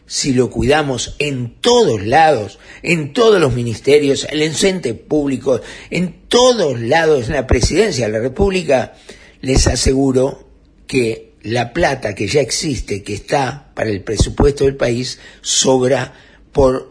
si 0.08 0.32
lo 0.32 0.48
cuidamos 0.50 1.14
en 1.18 1.60
todos 1.60 2.02
lados, 2.02 2.58
en 2.82 3.12
todos 3.12 3.38
los 3.40 3.54
ministerios, 3.54 4.26
el 4.30 4.42
ente 4.42 4.94
público, 4.94 5.60
en 5.90 6.22
todos 6.28 6.80
lados, 6.80 7.28
en 7.28 7.34
la 7.34 7.46
presidencia 7.46 8.06
de 8.06 8.12
la 8.12 8.18
República, 8.18 8.94
les 9.42 9.66
aseguro 9.66 10.48
que 10.86 11.34
la 11.42 11.74
plata 11.74 12.14
que 12.14 12.26
ya 12.26 12.40
existe, 12.40 13.02
que 13.02 13.12
está 13.12 13.70
para 13.74 13.90
el 13.90 14.02
presupuesto 14.02 14.64
del 14.64 14.76
país, 14.76 15.20
sobra 15.42 16.14
por 16.52 16.90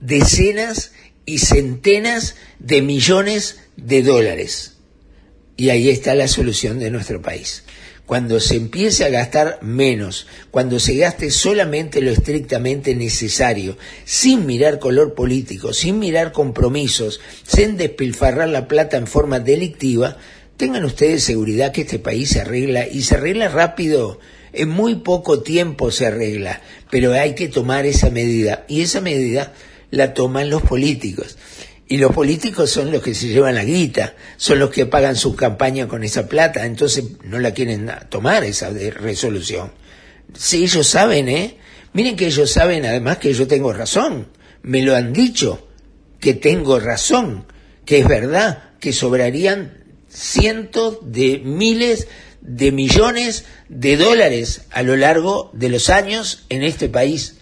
decenas 0.00 0.92
y 1.26 1.38
centenas 1.38 2.36
de 2.60 2.82
millones 2.82 3.62
de 3.76 4.04
dólares. 4.04 4.76
Y 5.56 5.70
ahí 5.70 5.90
está 5.90 6.14
la 6.14 6.28
solución 6.28 6.78
de 6.78 6.90
nuestro 6.90 7.20
país 7.20 7.64
cuando 8.06 8.38
se 8.38 8.56
empiece 8.56 9.04
a 9.04 9.08
gastar 9.08 9.58
menos, 9.62 10.26
cuando 10.50 10.78
se 10.78 10.94
gaste 10.96 11.30
solamente 11.30 12.02
lo 12.02 12.10
estrictamente 12.10 12.94
necesario, 12.94 13.78
sin 14.04 14.44
mirar 14.44 14.78
color 14.78 15.14
político, 15.14 15.72
sin 15.72 15.98
mirar 15.98 16.32
compromisos, 16.32 17.20
sin 17.46 17.76
despilfarrar 17.76 18.48
la 18.48 18.68
plata 18.68 18.98
en 18.98 19.06
forma 19.06 19.40
delictiva, 19.40 20.18
tengan 20.56 20.84
ustedes 20.84 21.24
seguridad 21.24 21.72
que 21.72 21.82
este 21.82 21.98
país 21.98 22.30
se 22.30 22.42
arregla 22.42 22.86
y 22.86 23.02
se 23.02 23.14
arregla 23.14 23.48
rápido. 23.48 24.20
En 24.52 24.68
muy 24.68 24.96
poco 24.96 25.42
tiempo 25.42 25.90
se 25.90 26.06
arregla, 26.06 26.60
pero 26.90 27.12
hay 27.12 27.34
que 27.34 27.48
tomar 27.48 27.86
esa 27.86 28.10
medida 28.10 28.64
y 28.68 28.82
esa 28.82 29.00
medida 29.00 29.52
la 29.90 30.14
toman 30.14 30.50
los 30.50 30.62
políticos. 30.62 31.36
Y 31.86 31.98
los 31.98 32.12
políticos 32.12 32.70
son 32.70 32.90
los 32.90 33.02
que 33.02 33.14
se 33.14 33.28
llevan 33.28 33.56
la 33.56 33.64
guita, 33.64 34.14
son 34.36 34.58
los 34.58 34.70
que 34.70 34.86
pagan 34.86 35.16
su 35.16 35.36
campaña 35.36 35.86
con 35.86 36.02
esa 36.02 36.26
plata, 36.26 36.64
entonces 36.64 37.04
no 37.24 37.38
la 37.38 37.52
quieren 37.52 37.90
tomar 38.08 38.42
esa 38.44 38.70
resolución. 38.70 39.72
Si 40.34 40.64
ellos 40.64 40.86
saben, 40.86 41.28
¿eh? 41.28 41.58
Miren 41.92 42.16
que 42.16 42.26
ellos 42.26 42.50
saben 42.50 42.86
además 42.86 43.18
que 43.18 43.34
yo 43.34 43.46
tengo 43.46 43.72
razón, 43.72 44.28
me 44.62 44.82
lo 44.82 44.96
han 44.96 45.12
dicho, 45.12 45.68
que 46.20 46.34
tengo 46.34 46.80
razón, 46.80 47.46
que 47.84 47.98
es 47.98 48.08
verdad, 48.08 48.70
que 48.80 48.92
sobrarían 48.92 49.84
cientos 50.08 50.98
de 51.02 51.38
miles 51.44 52.08
de 52.40 52.72
millones 52.72 53.44
de 53.68 53.96
dólares 53.96 54.62
a 54.70 54.82
lo 54.82 54.96
largo 54.96 55.50
de 55.54 55.68
los 55.68 55.90
años 55.90 56.44
en 56.48 56.62
este 56.62 56.88
país, 56.88 57.36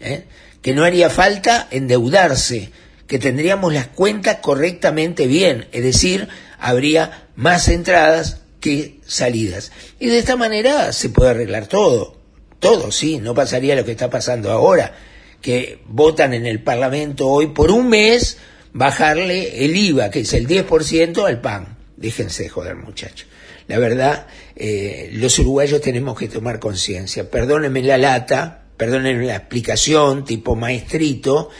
¿eh? 0.00 0.24
que 0.62 0.74
no 0.74 0.84
haría 0.84 1.10
falta 1.10 1.68
endeudarse, 1.70 2.70
que 3.12 3.18
tendríamos 3.18 3.74
las 3.74 3.88
cuentas 3.88 4.38
correctamente 4.40 5.26
bien, 5.26 5.68
es 5.72 5.82
decir, 5.82 6.28
habría 6.58 7.28
más 7.36 7.68
entradas 7.68 8.40
que 8.58 9.00
salidas. 9.04 9.70
Y 10.00 10.06
de 10.06 10.16
esta 10.16 10.34
manera 10.34 10.94
se 10.94 11.10
puede 11.10 11.32
arreglar 11.32 11.66
todo, 11.66 12.16
todo, 12.58 12.90
sí, 12.90 13.18
no 13.18 13.34
pasaría 13.34 13.76
lo 13.76 13.84
que 13.84 13.90
está 13.90 14.08
pasando 14.08 14.50
ahora, 14.50 14.94
que 15.42 15.80
votan 15.84 16.32
en 16.32 16.46
el 16.46 16.62
Parlamento 16.62 17.28
hoy 17.28 17.48
por 17.48 17.70
un 17.70 17.90
mes 17.90 18.38
bajarle 18.72 19.62
el 19.62 19.76
IVA, 19.76 20.10
que 20.10 20.20
es 20.20 20.32
el 20.32 20.48
10% 20.48 21.26
al 21.26 21.42
pan. 21.42 21.76
Déjense 21.98 22.44
de 22.44 22.48
joder, 22.48 22.76
muchachos. 22.76 23.28
la 23.68 23.78
verdad, 23.78 24.26
eh, 24.56 25.10
los 25.12 25.38
uruguayos 25.38 25.82
tenemos 25.82 26.18
que 26.18 26.28
tomar 26.28 26.58
conciencia. 26.58 27.30
Perdónenme 27.30 27.82
la 27.82 27.98
lata, 27.98 28.62
perdónenme 28.78 29.26
la 29.26 29.36
explicación, 29.36 30.24
tipo 30.24 30.56
maestrito, 30.56 31.50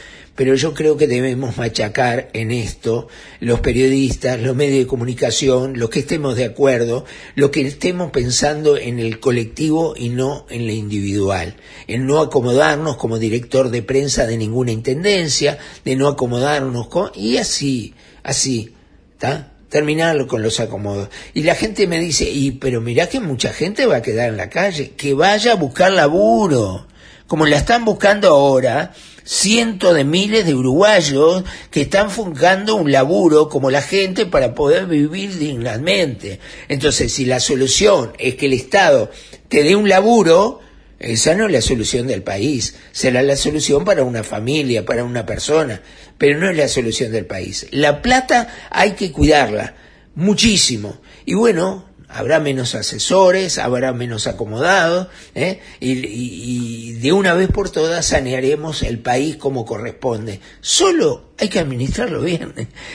pero 0.43 0.57
yo 0.57 0.75
creo 0.75 0.97
que 0.97 1.07
debemos 1.07 1.57
machacar 1.57 2.29
en 2.33 2.51
esto 2.51 3.07
los 3.39 3.61
periodistas, 3.61 4.41
los 4.41 4.57
medios 4.57 4.81
de 4.81 4.87
comunicación, 4.89 5.79
los 5.79 5.89
que 5.89 6.01
estemos 6.01 6.35
de 6.35 6.45
acuerdo, 6.45 7.05
los 7.37 7.51
que 7.51 7.61
estemos 7.61 8.11
pensando 8.11 8.77
en 8.77 8.99
el 8.99 9.21
colectivo 9.21 9.95
y 9.97 10.09
no 10.09 10.45
en 10.51 10.67
lo 10.67 10.73
individual, 10.73 11.55
en 11.87 12.09
no 12.09 12.19
acomodarnos 12.19 12.97
como 12.97 13.21
director 13.21 13.71
de 13.71 13.85
prensa 13.85 14.27
de 14.27 14.37
ninguna 14.37 14.73
intendencia, 14.73 15.59
de 15.85 15.95
no 15.95 16.09
acomodarnos 16.09 16.89
con, 16.89 17.13
y 17.15 17.37
así, 17.37 17.95
así, 18.25 18.75
¿está? 19.13 19.53
terminarlo 19.69 20.27
con 20.27 20.43
los 20.43 20.59
acomodos. 20.59 21.09
Y 21.35 21.45
la 21.45 21.55
gente 21.55 21.87
me 21.87 22.01
dice, 22.01 22.29
y 22.29 22.51
pero 22.51 22.81
mirá 22.81 23.09
que 23.09 23.21
mucha 23.21 23.53
gente 23.53 23.87
va 23.87 23.99
a 23.99 24.03
quedar 24.03 24.31
en 24.31 24.39
la 24.39 24.51
calle, 24.51 24.91
que 24.97 25.15
vaya 25.15 25.53
a 25.53 25.55
buscar 25.55 25.93
laburo, 25.93 26.89
como 27.29 27.47
la 27.47 27.59
están 27.59 27.85
buscando 27.85 28.27
ahora, 28.27 28.93
cientos 29.33 29.95
de 29.95 30.05
miles 30.05 30.45
de 30.45 30.55
uruguayos 30.55 31.43
que 31.71 31.81
están 31.81 32.15
buscando 32.15 32.77
un 32.77 32.93
laburo 32.93 33.49
como 33.49 33.71
la 33.71 33.81
gente 33.81 34.27
para 34.27 34.55
poder 34.55 34.87
vivir 34.87 35.39
dignamente. 35.39 36.39
Entonces, 36.69 37.15
si 37.15 37.25
la 37.25 37.41
solución 37.41 38.13
es 38.19 38.35
que 38.35 38.47
el 38.47 38.53
Estado 38.53 39.11
te 39.49 39.63
dé 39.63 39.75
un 39.75 39.89
laburo, 39.89 40.61
esa 40.99 41.35
no 41.35 41.47
es 41.47 41.53
la 41.53 41.63
solución 41.63 42.07
del 42.07 42.23
país, 42.23 42.75
será 42.93 43.23
la 43.23 43.37
solución 43.37 43.87
para 43.87 44.05
una 44.05 44.23
familia, 44.23 44.85
para 44.85 45.03
una 45.03 45.25
persona, 45.25 45.81
pero 46.19 46.39
no 46.39 46.51
es 46.51 46.57
la 46.57 46.69
solución 46.69 47.11
del 47.11 47.25
país. 47.25 47.67
La 47.71 48.03
plata 48.03 48.69
hay 48.71 48.93
que 48.93 49.13
cuidarla 49.13 49.75
muchísimo. 50.15 51.01
Y 51.25 51.35
bueno, 51.35 51.87
habrá 52.13 52.41
menos 52.41 52.75
asesores, 52.75 53.59
habrá 53.59 53.93
menos 53.93 54.27
acomodados, 54.27 55.09
¿eh? 55.35 55.61
y, 55.81 56.93
de 56.93 57.13
una 57.13 57.35
vez 57.35 57.49
por 57.49 57.71
todas 57.71 58.07
sanearemos 58.07 58.83
el 58.83 58.99
país 58.99 59.37
como 59.37 59.65
corresponde. 59.65 60.41
Solo 60.61 61.33
hay 61.39 61.49
que 61.49 61.59
administrarlo 61.59 62.21
bien. 62.21 62.53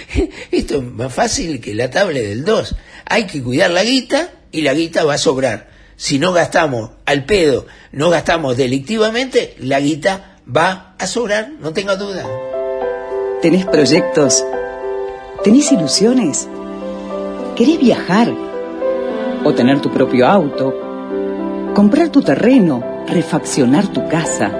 Esto 0.51 0.77
es 0.77 0.83
más 0.83 1.13
fácil 1.13 1.59
que 1.59 1.75
la 1.75 1.89
tabla 1.89 2.19
del 2.19 2.45
2. 2.45 2.75
Hay 3.05 3.25
que 3.25 3.43
cuidar 3.43 3.71
la 3.71 3.83
guita 3.83 4.31
y 4.51 4.61
la 4.61 4.73
guita 4.73 5.03
va 5.03 5.15
a 5.15 5.17
sobrar. 5.19 5.69
Si 5.97 6.19
no 6.19 6.31
gastamos 6.31 6.91
al 7.05 7.25
pedo, 7.25 7.65
no 7.91 8.09
gastamos 8.09 8.55
delictivamente, 8.55 9.55
la 9.59 9.79
guita 9.79 10.37
va 10.55 10.95
a 10.99 11.07
sobrar, 11.07 11.51
no 11.59 11.73
tenga 11.73 11.95
duda. 11.95 12.25
¿Tenés 13.41 13.65
proyectos? 13.65 14.45
¿Tenés 15.43 15.71
ilusiones? 15.71 16.47
¿Querés 17.55 17.79
viajar? 17.79 18.46
O 19.43 19.53
tener 19.53 19.79
tu 19.81 19.91
propio 19.91 20.27
auto, 20.27 20.73
comprar 21.73 22.09
tu 22.09 22.21
terreno, 22.21 22.83
refaccionar 23.07 23.87
tu 23.87 24.07
casa 24.07 24.51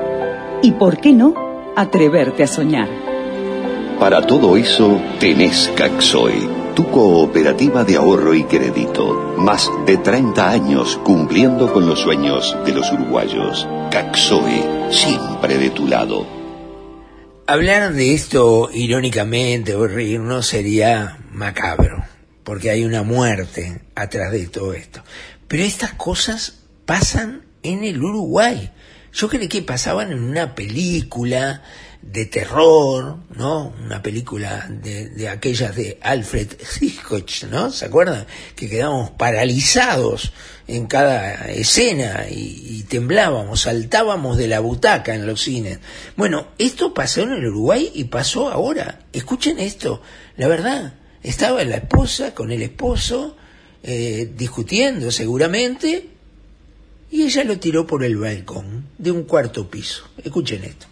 y, 0.61 0.71
¿por 0.71 0.97
qué 0.97 1.13
no?, 1.13 1.33
atreverte 1.75 2.43
a 2.43 2.47
soñar. 2.47 2.87
Para 3.99 4.21
todo 4.21 4.57
eso 4.57 5.01
tenés 5.19 5.71
Caxoe, 5.75 6.47
tu 6.75 6.85
cooperativa 6.89 7.83
de 7.83 7.95
ahorro 7.95 8.35
y 8.35 8.43
crédito. 8.43 9.33
Más 9.37 9.71
de 9.85 9.97
30 9.97 10.49
años 10.49 10.99
cumpliendo 11.03 11.73
con 11.73 11.87
los 11.87 12.01
sueños 12.01 12.55
de 12.65 12.73
los 12.73 12.91
uruguayos. 12.91 13.67
Caxoe, 13.89 14.91
siempre 14.91 15.57
de 15.57 15.71
tu 15.71 15.87
lado. 15.87 16.27
Hablar 17.47 17.93
de 17.93 18.13
esto 18.13 18.69
irónicamente 18.73 19.75
o 19.75 19.87
reírnos 19.87 20.45
sería 20.45 21.17
macabro 21.31 21.96
porque 22.47 22.69
hay 22.69 22.85
una 22.85 23.03
muerte 23.03 23.81
atrás 23.93 24.31
de 24.31 24.47
todo 24.47 24.73
esto. 24.73 25.03
Pero 25.49 25.63
estas 25.63 25.91
cosas 25.95 26.59
pasan 26.85 27.41
en 27.61 27.83
el 27.83 28.01
Uruguay. 28.01 28.71
Yo 29.11 29.27
creí 29.27 29.49
que 29.49 29.63
pasaban 29.63 30.13
en 30.13 30.23
una 30.23 30.55
película 30.55 31.61
de 32.01 32.25
terror, 32.25 33.17
¿no? 33.35 33.73
Una 33.83 34.01
película 34.01 34.65
de, 34.69 35.09
de 35.09 35.27
aquellas 35.27 35.75
de 35.75 35.99
Alfred 36.01 36.53
Hitchcock, 36.79 37.29
¿no? 37.51 37.69
¿Se 37.69 37.83
acuerdan? 37.83 38.25
Que 38.55 38.69
quedábamos 38.69 39.11
paralizados 39.11 40.31
en 40.67 40.87
cada 40.87 41.51
escena 41.51 42.27
y, 42.29 42.77
y, 42.77 42.83
temblábamos, 42.83 43.63
saltábamos 43.63 44.37
de 44.37 44.47
la 44.47 44.61
butaca 44.61 45.13
en 45.13 45.27
los 45.27 45.41
cines. 45.41 45.79
Bueno, 46.15 46.47
esto 46.57 46.93
pasó 46.93 47.23
en 47.23 47.33
el 47.33 47.45
Uruguay 47.47 47.91
y 47.93 48.05
pasó 48.05 48.49
ahora. 48.49 48.99
Escuchen 49.11 49.59
esto, 49.59 50.01
la 50.37 50.47
verdad. 50.47 50.93
Estaba 51.27 51.61
la 51.65 51.75
esposa 51.75 52.33
con 52.33 52.53
el 52.53 52.61
esposo 52.61 53.35
eh, 53.83 54.29
discutiendo 54.37 55.11
seguramente 55.11 56.05
y 57.11 57.23
ella 57.23 57.43
lo 57.43 57.59
tiró 57.59 57.85
por 57.85 58.05
el 58.05 58.15
balcón 58.15 58.85
de 58.97 59.11
un 59.11 59.23
cuarto 59.23 59.69
piso. 59.69 60.05
Escuchen 60.23 60.63
esto. 60.63 60.87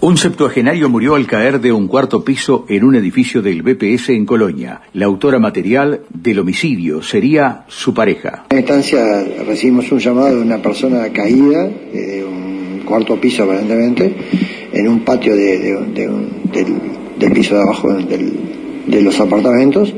Un 0.00 0.16
septuagenario 0.16 0.88
murió 0.88 1.16
al 1.16 1.26
caer 1.26 1.60
de 1.60 1.72
un 1.72 1.88
cuarto 1.88 2.22
piso 2.22 2.64
en 2.68 2.84
un 2.84 2.94
edificio 2.94 3.42
del 3.42 3.62
BPS 3.62 4.10
en 4.10 4.24
Colonia. 4.24 4.82
La 4.92 5.06
autora 5.06 5.40
material 5.40 6.02
del 6.10 6.38
homicidio 6.38 7.02
sería 7.02 7.64
su 7.66 7.92
pareja. 7.92 8.46
En 8.50 8.58
instancia 8.58 9.00
recibimos 9.44 9.90
un 9.90 9.98
llamado 9.98 10.36
de 10.36 10.42
una 10.42 10.62
persona 10.62 11.12
caída 11.12 11.64
de 11.66 12.24
un 12.24 12.82
cuarto 12.84 13.20
piso 13.20 13.42
aparentemente 13.42 14.14
en 14.72 14.86
un 14.86 15.04
patio 15.04 15.34
de, 15.34 15.58
de, 15.58 15.72
de 15.86 16.08
un, 16.08 16.52
del, 16.52 16.74
del, 17.18 17.32
piso 17.32 17.56
de 17.56 17.62
abajo 17.62 17.92
del, 17.94 18.58
de 18.88 19.02
los 19.02 19.20
apartamentos. 19.20 19.94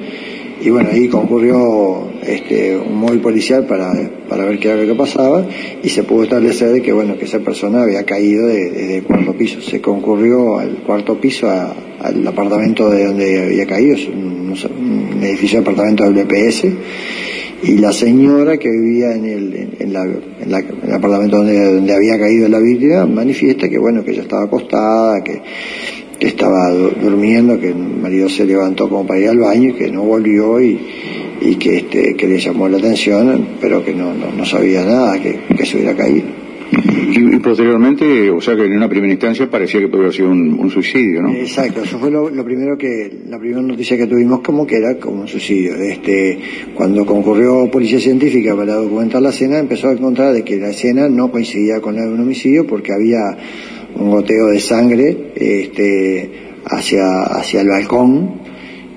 Y 0.63 0.69
bueno, 0.69 0.91
ahí 0.93 1.09
concurrió 1.09 2.11
este, 2.23 2.77
un 2.77 2.99
móvil 2.99 3.21
policial 3.21 3.65
para, 3.65 3.93
para 4.29 4.45
ver 4.45 4.59
qué 4.59 4.69
era 4.69 4.83
lo 4.83 4.87
que 4.87 4.95
pasaba. 4.95 5.47
Y 5.83 5.89
se 5.89 6.03
pudo 6.03 6.25
establecer 6.25 6.83
que 6.83 6.93
bueno, 6.93 7.17
que 7.17 7.25
esa 7.25 7.39
persona 7.39 7.83
había 7.83 8.05
caído 8.05 8.47
desde 8.47 8.87
de, 8.87 9.03
cuarto 9.03 9.33
piso. 9.33 9.63
Se 9.63 9.81
concurrió 9.81 10.59
al 10.59 10.83
cuarto 10.83 11.19
piso 11.19 11.49
a, 11.49 11.75
al 12.01 12.27
apartamento 12.27 12.91
de 12.91 13.07
donde 13.07 13.43
había 13.43 13.67
caído, 13.67 13.95
es 13.95 14.07
un, 14.07 14.55
edificio 15.23 15.59
de 15.59 15.63
apartamento 15.63 16.05
del 16.05 16.25
BPS 16.25 16.65
y 17.63 17.77
la 17.77 17.93
señora 17.93 18.57
que 18.57 18.71
vivía 18.71 19.13
en 19.13 19.27
el, 19.27 19.77
en 19.79 19.93
la, 19.93 20.05
en 20.05 20.51
la, 20.51 20.59
en 20.59 20.81
el 20.83 20.93
apartamento 20.95 21.37
donde, 21.37 21.75
donde 21.75 21.93
había 21.93 22.19
caído 22.19 22.49
la 22.49 22.59
víctima 22.59 23.05
manifiesta 23.07 23.69
que 23.69 23.79
bueno, 23.79 24.03
que 24.03 24.13
ella 24.13 24.23
estaba 24.23 24.45
acostada, 24.45 25.23
que 25.23 25.41
que 26.21 26.27
estaba 26.29 26.71
durmiendo, 26.71 27.59
que 27.59 27.71
el 27.71 27.77
marido 27.77 28.29
se 28.29 28.45
levantó 28.45 28.91
como 28.91 29.07
para 29.07 29.21
ir 29.21 29.29
al 29.31 29.39
baño 29.39 29.71
y 29.71 29.73
que 29.73 29.91
no 29.91 30.03
volvió 30.03 30.61
y, 30.61 30.79
y 31.41 31.55
que, 31.57 31.79
este, 31.79 32.15
que 32.15 32.29
le 32.29 32.39
llamó 32.39 32.69
la 32.69 32.77
atención, 32.77 33.49
pero 33.59 33.83
que 33.83 33.95
no, 33.95 34.13
no, 34.13 34.31
no 34.31 34.45
sabía 34.45 34.85
nada, 34.85 35.19
que, 35.19 35.41
que 35.57 35.65
se 35.65 35.79
hubiera 35.79 35.97
caído. 35.97 36.29
Y, 36.73 37.35
y, 37.35 37.39
posteriormente, 37.41 38.31
o 38.31 38.41
sea 38.41 38.55
que 38.55 38.67
en 38.67 38.77
una 38.77 38.89
primera 38.89 39.11
instancia 39.11 39.51
parecía 39.51 39.81
que 39.81 39.89
podría 39.89 40.05
haber 40.05 40.15
sido 40.15 40.31
un, 40.31 40.61
un 40.61 40.71
suicidio, 40.71 41.23
¿no? 41.23 41.31
Exacto, 41.31 41.83
eso 41.83 41.99
fue 41.99 42.11
lo, 42.11 42.29
lo, 42.29 42.45
primero 42.45 42.77
que, 42.77 43.11
la 43.27 43.39
primera 43.39 43.63
noticia 43.63 43.97
que 43.97 44.07
tuvimos 44.07 44.41
como 44.41 44.67
que 44.67 44.77
era 44.77 44.97
como 44.99 45.23
un 45.23 45.29
suicidio. 45.29 45.75
Este, 45.77 46.39
cuando 46.75 47.05
concurrió 47.07 47.69
policía 47.71 47.99
científica 47.99 48.55
para 48.55 48.75
documentar 48.75 49.23
la 49.23 49.31
escena, 49.31 49.59
empezó 49.59 49.89
a 49.89 49.93
encontrar 49.93 50.35
de 50.35 50.45
que 50.45 50.59
la 50.59 50.69
escena 50.69 51.09
no 51.09 51.31
coincidía 51.31 51.81
con 51.81 51.97
la 51.97 52.03
de 52.03 52.13
un 52.13 52.21
homicidio 52.21 52.67
porque 52.67 52.93
había 52.93 53.21
un 53.97 54.11
goteo 54.11 54.49
de 54.49 54.61
sangre 54.61 55.33
este, 55.35 56.31
hacia, 56.67 57.23
hacia 57.23 57.61
el 57.61 57.69
balcón 57.69 58.41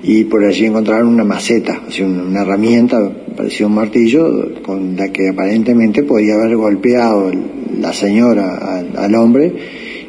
y 0.02 0.24
por 0.24 0.44
allí 0.44 0.66
encontraron 0.66 1.08
una 1.08 1.24
maceta, 1.24 1.80
una, 2.00 2.42
herramienta, 2.42 3.10
parecía 3.34 3.66
un 3.66 3.74
martillo, 3.74 4.62
con 4.62 4.96
la 4.96 5.10
que 5.10 5.30
aparentemente 5.30 6.02
podía 6.02 6.34
haber 6.34 6.56
golpeado 6.56 7.32
la 7.80 7.92
señora 7.92 8.56
al, 8.56 8.96
al 8.98 9.14
hombre 9.14 9.52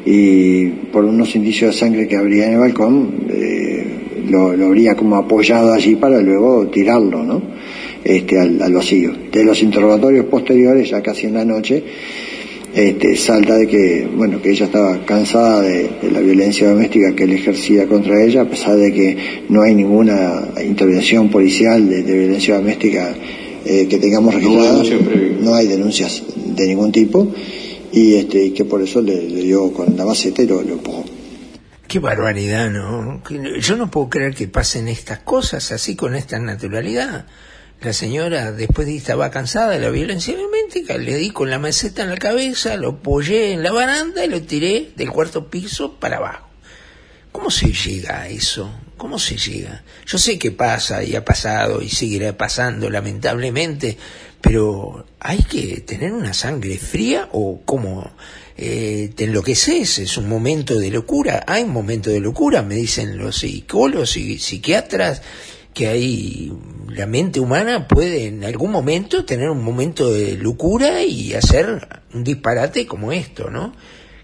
y 0.04 0.66
por 0.92 1.04
unos 1.04 1.34
indicios 1.34 1.74
de 1.74 1.80
sangre 1.80 2.06
que 2.06 2.16
habría 2.16 2.46
en 2.46 2.52
el 2.52 2.58
balcón, 2.58 3.26
eh, 3.30 3.86
lo, 4.28 4.54
lo, 4.54 4.66
habría 4.66 4.94
como 4.94 5.16
apoyado 5.16 5.72
allí 5.72 5.96
para 5.96 6.20
luego 6.20 6.66
tirarlo, 6.68 7.24
¿no? 7.24 7.42
Este, 8.04 8.38
al, 8.38 8.62
al 8.62 8.72
vacío. 8.72 9.12
De 9.32 9.44
los 9.44 9.60
interrogatorios 9.62 10.26
posteriores, 10.26 10.90
ya 10.90 11.02
casi 11.02 11.26
en 11.26 11.34
la 11.34 11.44
noche, 11.44 11.82
este, 12.76 13.16
salta 13.16 13.56
de 13.56 13.66
que, 13.66 14.06
bueno, 14.14 14.42
que 14.42 14.50
ella 14.50 14.66
estaba 14.66 15.02
cansada 15.06 15.62
de, 15.62 15.88
de, 16.02 16.10
la 16.10 16.20
violencia 16.20 16.68
doméstica 16.68 17.14
que 17.16 17.24
él 17.24 17.32
ejercía 17.32 17.86
contra 17.86 18.22
ella, 18.22 18.42
a 18.42 18.44
pesar 18.44 18.76
de 18.76 18.92
que 18.92 19.44
no 19.48 19.62
hay 19.62 19.74
ninguna 19.74 20.46
intervención 20.62 21.30
policial 21.30 21.88
de, 21.88 22.02
de 22.02 22.18
violencia 22.18 22.56
doméstica 22.56 23.14
eh, 23.64 23.88
que 23.88 23.98
tengamos 23.98 24.34
registrada, 24.34 24.82
no, 24.82 25.40
no, 25.40 25.54
hay 25.54 25.68
denuncias 25.68 26.22
de 26.36 26.66
ningún 26.66 26.92
tipo, 26.92 27.32
y 27.92 28.16
este, 28.16 28.52
que 28.52 28.66
por 28.66 28.82
eso 28.82 29.00
le, 29.00 29.22
le 29.22 29.40
dio 29.40 29.72
con 29.72 29.96
la 29.96 30.04
maceta 30.04 30.42
y 30.42 30.46
lo, 30.46 30.60
lo 30.60 30.74
empujó. 30.74 31.02
Qué 31.88 31.98
barbaridad, 31.98 32.70
¿no? 32.70 33.22
Yo 33.58 33.76
no 33.76 33.90
puedo 33.90 34.10
creer 34.10 34.34
que 34.34 34.48
pasen 34.48 34.88
estas 34.88 35.20
cosas 35.20 35.72
así 35.72 35.96
con 35.96 36.14
esta 36.14 36.38
naturalidad. 36.38 37.24
La 37.82 37.92
señora, 37.92 38.52
después 38.52 38.86
de 38.86 38.96
estaba 38.96 39.30
cansada 39.30 39.70
de 39.70 39.78
la 39.78 39.90
violencia 39.90 40.34
doméstica, 40.36 40.96
le 40.96 41.16
di 41.16 41.30
con 41.30 41.50
la 41.50 41.58
meseta 41.58 42.02
en 42.02 42.10
la 42.10 42.16
cabeza, 42.16 42.76
lo 42.76 42.88
apoyé 42.88 43.52
en 43.52 43.62
la 43.62 43.70
baranda 43.70 44.24
y 44.24 44.28
lo 44.28 44.42
tiré 44.42 44.92
del 44.96 45.10
cuarto 45.10 45.50
piso 45.50 46.00
para 46.00 46.16
abajo. 46.16 46.48
¿Cómo 47.32 47.50
se 47.50 47.70
llega 47.72 48.22
a 48.22 48.28
eso? 48.28 48.72
¿Cómo 48.96 49.18
se 49.18 49.36
llega? 49.36 49.84
Yo 50.06 50.16
sé 50.16 50.38
que 50.38 50.52
pasa 50.52 51.04
y 51.04 51.14
ha 51.16 51.24
pasado 51.24 51.82
y 51.82 51.90
seguirá 51.90 52.34
pasando 52.34 52.88
lamentablemente, 52.88 53.98
pero 54.40 55.04
hay 55.20 55.42
que 55.42 55.82
tener 55.82 56.14
una 56.14 56.32
sangre 56.32 56.78
fría 56.78 57.28
o 57.32 57.60
cómo 57.66 58.10
eh, 58.56 59.12
te 59.14 59.24
enloqueces, 59.24 59.98
es 59.98 60.16
un 60.16 60.30
momento 60.30 60.78
de 60.78 60.90
locura, 60.90 61.44
hay 61.46 61.64
un 61.64 61.72
momento 61.72 62.08
de 62.08 62.20
locura, 62.20 62.62
me 62.62 62.76
dicen 62.76 63.18
los 63.18 63.40
psicólogos 63.40 64.16
y 64.16 64.38
psiquiatras, 64.38 65.20
que 65.74 65.88
hay 65.88 66.50
la 66.88 67.06
mente 67.06 67.40
humana 67.40 67.88
puede 67.88 68.26
en 68.26 68.44
algún 68.44 68.70
momento 68.70 69.24
tener 69.24 69.48
un 69.48 69.62
momento 69.62 70.12
de 70.12 70.36
locura 70.36 71.02
y 71.02 71.34
hacer 71.34 72.02
un 72.14 72.24
disparate 72.24 72.86
como 72.86 73.12
esto, 73.12 73.50
¿no? 73.50 73.72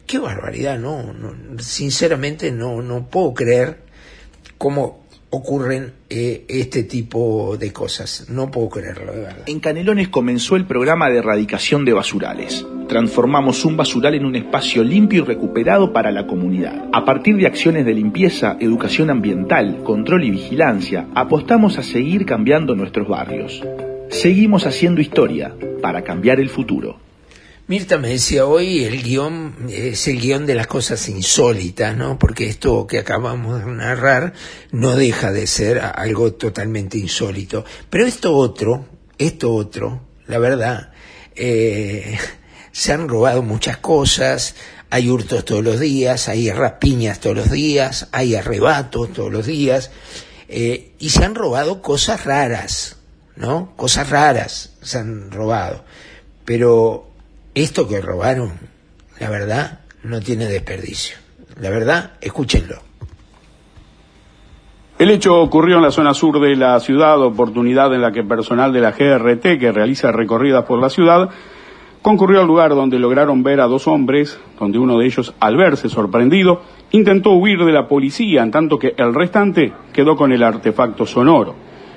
Qué 0.07 0.18
barbaridad, 0.18 0.79
no, 0.79 1.12
no 1.12 1.59
sinceramente 1.59 2.51
no, 2.51 2.83
no 2.83 3.09
puedo 3.09 3.35
creer 3.35 3.83
cómo 4.59 5.01
ocurren 5.35 5.95
eh, 6.11 6.45
este 6.47 6.83
tipo 6.83 7.57
de 7.57 7.73
cosas. 7.73 8.27
No 8.29 8.51
puedo 8.51 8.68
creerlo, 8.68 9.12
de 9.12 9.21
verdad. 9.21 9.45
En 9.47 9.61
Canelones 9.61 10.11
comenzó 10.11 10.57
el 10.57 10.66
programa 10.66 11.09
de 11.09 11.18
erradicación 11.18 11.87
de 11.87 11.95
basurales. 11.95 12.66
Transformamos 12.87 13.64
un 13.64 13.79
basural 13.79 14.14
en 14.14 14.27
un 14.27 14.37
espacio 14.37 14.85
limpio 14.85 15.23
y 15.23 15.27
recuperado 15.27 15.90
para 15.90 16.11
la 16.11 16.27
comunidad. 16.27 16.85
A 16.92 17.07
partir 17.07 17.37
de 17.38 17.47
acciones 17.47 17.87
de 17.87 17.95
limpieza, 17.95 18.59
educación 18.61 19.09
ambiental, 19.09 19.83
control 19.85 20.25
y 20.25 20.31
vigilancia, 20.33 21.09
apostamos 21.14 21.79
a 21.79 21.83
seguir 21.83 22.27
cambiando 22.27 22.75
nuestros 22.75 23.09
barrios. 23.09 23.62
Seguimos 24.11 24.66
haciendo 24.66 25.01
historia 25.01 25.55
para 25.81 26.03
cambiar 26.03 26.40
el 26.40 26.51
futuro. 26.51 27.01
Mirta 27.68 27.96
me 27.96 28.09
decía 28.09 28.44
hoy 28.44 28.85
el 28.85 29.03
guion 29.03 29.68
es 29.70 30.09
el 30.09 30.20
guion 30.20 30.46
de 30.46 30.57
las 30.57 30.66
cosas 30.66 31.09
insólitas, 31.09 31.96
¿no? 31.96 32.18
Porque 32.18 32.48
esto 32.48 32.88
que 32.88 32.98
acabamos 32.98 33.64
de 33.64 33.70
narrar 33.70 34.33
no 34.72 34.96
deja 34.96 35.31
de 35.31 35.46
ser 35.46 35.79
algo 35.79 36.33
totalmente 36.33 36.98
insólito. 36.98 37.64
Pero 37.88 38.05
esto 38.05 38.35
otro, 38.35 38.87
esto 39.16 39.55
otro, 39.55 40.03
la 40.27 40.38
verdad, 40.38 40.90
eh, 41.37 42.18
se 42.72 42.92
han 42.92 43.09
robado 43.09 43.42
muchas 43.42 43.77
cosas, 43.77 44.57
hay 44.90 45.09
hurtos 45.09 45.44
todos 45.44 45.62
los 45.62 45.79
días, 45.79 46.29
hay 46.29 46.51
rapiñas 46.51 47.20
todos 47.20 47.37
los 47.37 47.51
días, 47.51 48.09
hay 48.11 48.35
arrebatos 48.35 49.12
todos 49.12 49.33
los 49.33 49.46
días, 49.46 49.92
eh, 50.48 50.94
y 50.98 51.11
se 51.11 51.25
han 51.25 51.37
robado 51.37 51.81
cosas 51.81 52.25
raras, 52.25 52.96
¿no? 53.37 53.72
Cosas 53.77 54.11
raras 54.11 54.72
se 54.83 54.98
han 54.98 55.31
robado. 55.31 55.85
Pero 56.44 57.12
esto 57.54 57.86
que 57.86 58.00
robaron, 58.00 58.52
la 59.20 59.30
verdad, 59.30 59.80
no 60.02 60.20
tiene 60.20 60.46
desperdicio. 60.46 61.16
La 61.60 61.70
verdad, 61.70 62.12
escúchenlo. 62.20 62.76
El 64.98 65.10
hecho 65.10 65.40
ocurrió 65.40 65.76
en 65.76 65.82
la 65.82 65.90
zona 65.90 66.14
sur 66.14 66.40
de 66.40 66.54
la 66.54 66.78
ciudad, 66.80 67.20
oportunidad 67.20 67.92
en 67.92 68.02
la 68.02 68.12
que 68.12 68.22
personal 68.22 68.72
de 68.72 68.80
la 68.80 68.92
GRT, 68.92 69.58
que 69.58 69.72
realiza 69.72 70.12
recorridas 70.12 70.64
por 70.64 70.80
la 70.80 70.88
ciudad, 70.88 71.30
concurrió 72.02 72.40
al 72.40 72.46
lugar 72.46 72.70
donde 72.70 72.98
lograron 72.98 73.42
ver 73.42 73.60
a 73.60 73.66
dos 73.66 73.86
hombres, 73.88 74.38
donde 74.58 74.78
uno 74.78 74.98
de 74.98 75.06
ellos, 75.06 75.34
al 75.40 75.56
verse 75.56 75.88
sorprendido, 75.88 76.62
intentó 76.92 77.32
huir 77.32 77.64
de 77.64 77.72
la 77.72 77.88
policía, 77.88 78.42
en 78.42 78.50
tanto 78.50 78.78
que 78.78 78.94
el 78.96 79.14
restante 79.14 79.72
quedó 79.92 80.16
con 80.16 80.32
el 80.32 80.42
artefacto 80.42 81.04
sonoro. 81.04 81.54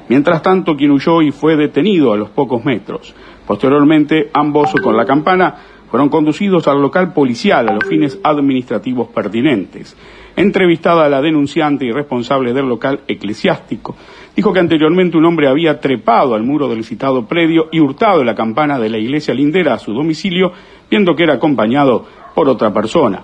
Mientras 0.09 0.41
tanto, 0.41 0.75
quien 0.75 0.91
huyó 0.91 1.21
y 1.21 1.31
fue 1.31 1.55
detenido 1.55 2.13
a 2.13 2.17
los 2.17 2.29
pocos 2.29 2.63
metros. 2.65 3.13
Posteriormente, 3.45 4.29
ambos 4.34 4.73
con 4.81 4.97
la 4.97 5.05
campana 5.05 5.55
fueron 5.89 6.10
conducidos 6.10 6.67
al 6.67 6.81
local 6.81 7.13
policial 7.13 7.69
a 7.69 7.73
los 7.73 7.86
fines 7.86 8.19
administrativos 8.23 9.08
pertinentes. 9.10 9.95
Entrevistada 10.36 11.05
a 11.05 11.10
la 11.10 11.21
denunciante 11.21 11.86
y 11.86 11.91
responsable 11.91 12.51
del 12.53 12.67
local 12.67 13.01
eclesiástico, 13.08 13.95
dijo 14.36 14.51
que 14.51 14.60
anteriormente 14.60 15.17
un 15.17 15.25
hombre 15.25 15.47
había 15.47 15.79
trepado 15.79 16.36
al 16.36 16.43
muro 16.43 16.67
del 16.67 16.84
citado 16.84 17.25
predio 17.25 17.69
y 17.71 17.79
hurtado 17.79 18.23
la 18.23 18.36
campana 18.36 18.77
de 18.77 18.89
la 18.89 18.97
iglesia 18.97 19.34
lindera 19.34 19.75
a 19.75 19.79
su 19.79 19.93
domicilio, 19.93 20.51
viendo 20.89 21.15
que 21.15 21.23
era 21.23 21.36
acompañado 21.36 22.05
por 22.34 22.49
otra 22.49 22.73
persona. 22.73 23.23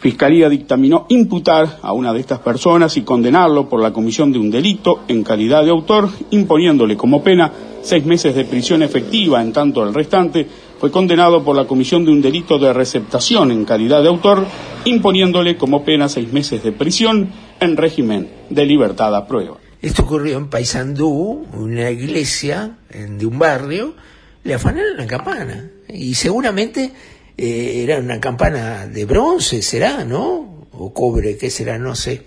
Fiscalía 0.00 0.48
dictaminó 0.48 1.04
imputar 1.10 1.78
a 1.82 1.92
una 1.92 2.14
de 2.14 2.20
estas 2.20 2.38
personas 2.38 2.96
y 2.96 3.02
condenarlo 3.02 3.68
por 3.68 3.82
la 3.82 3.92
comisión 3.92 4.32
de 4.32 4.38
un 4.38 4.50
delito 4.50 5.00
en 5.08 5.22
calidad 5.22 5.62
de 5.62 5.70
autor, 5.70 6.08
imponiéndole 6.30 6.96
como 6.96 7.22
pena 7.22 7.52
seis 7.82 8.06
meses 8.06 8.34
de 8.34 8.46
prisión 8.46 8.82
efectiva, 8.82 9.42
en 9.42 9.52
tanto 9.52 9.82
el 9.82 9.92
restante 9.92 10.46
fue 10.78 10.90
condenado 10.90 11.44
por 11.44 11.54
la 11.54 11.66
comisión 11.66 12.06
de 12.06 12.12
un 12.12 12.22
delito 12.22 12.58
de 12.58 12.72
receptación 12.72 13.50
en 13.50 13.66
calidad 13.66 14.00
de 14.00 14.08
autor, 14.08 14.46
imponiéndole 14.86 15.58
como 15.58 15.84
pena 15.84 16.08
seis 16.08 16.32
meses 16.32 16.62
de 16.62 16.72
prisión 16.72 17.28
en 17.60 17.76
régimen 17.76 18.26
de 18.48 18.64
libertad 18.64 19.14
a 19.14 19.26
prueba. 19.26 19.58
Esto 19.82 20.04
ocurrió 20.04 20.38
en 20.38 20.48
Paysandú, 20.48 21.46
una 21.52 21.90
iglesia 21.90 22.78
de 22.88 23.26
un 23.26 23.38
barrio, 23.38 23.94
le 24.44 24.54
afanaron 24.54 24.96
la 24.96 25.06
campana 25.06 25.70
y 25.88 26.14
seguramente 26.14 26.90
eh, 27.36 27.82
era 27.82 27.98
una 27.98 28.20
campana 28.20 28.86
de 28.86 29.04
bronce, 29.04 29.62
será, 29.62 30.04
¿no? 30.04 30.66
O 30.72 30.92
cobre, 30.92 31.36
¿qué 31.36 31.50
será? 31.50 31.78
No 31.78 31.94
sé. 31.94 32.22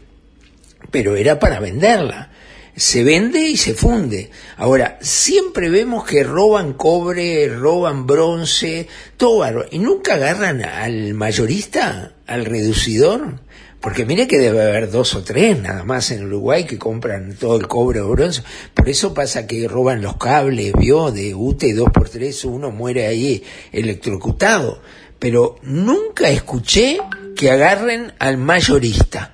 Pero 0.92 1.16
era 1.16 1.40
para 1.40 1.60
venderla. 1.60 2.32
Se 2.76 3.04
vende 3.04 3.40
y 3.40 3.58
se 3.58 3.76
funde. 3.76 4.32
Ahora, 4.58 4.98
siempre 5.02 5.70
vemos 5.70 6.06
que 6.06 6.24
roban 6.24 6.74
cobre, 6.74 7.48
roban 7.48 8.08
bronce, 8.08 8.88
todo 9.16 9.46
Y 9.70 9.78
nunca 9.78 10.16
agarran 10.16 10.64
al 10.64 11.14
mayorista, 11.14 12.16
al 12.26 12.46
reducidor. 12.46 13.42
Porque 13.84 14.06
mire 14.06 14.28
que 14.28 14.40
debe 14.40 14.64
haber 14.64 14.90
dos 14.90 15.14
o 15.14 15.24
tres 15.24 15.60
nada 15.60 15.84
más 15.84 16.10
en 16.10 16.26
Uruguay 16.26 16.66
que 16.66 16.80
compran 16.80 17.36
todo 17.36 17.58
el 17.58 17.68
cobre 17.68 18.00
o 18.00 18.10
bronce. 18.10 18.42
Por 18.74 18.90
eso 18.90 19.14
pasa 19.14 19.46
que 19.46 19.68
roban 19.68 20.02
los 20.02 20.18
cables, 20.18 20.74
vio, 20.74 21.12
de 21.12 21.36
UTE 21.36 21.76
2x3, 21.76 22.46
uno 22.46 22.72
muere 22.72 23.06
ahí 23.06 23.44
electrocutado 23.72 24.80
pero 25.24 25.56
nunca 25.62 26.28
escuché 26.28 26.98
que 27.34 27.50
agarren 27.50 28.12
al 28.20 28.36
mayorista. 28.36 29.34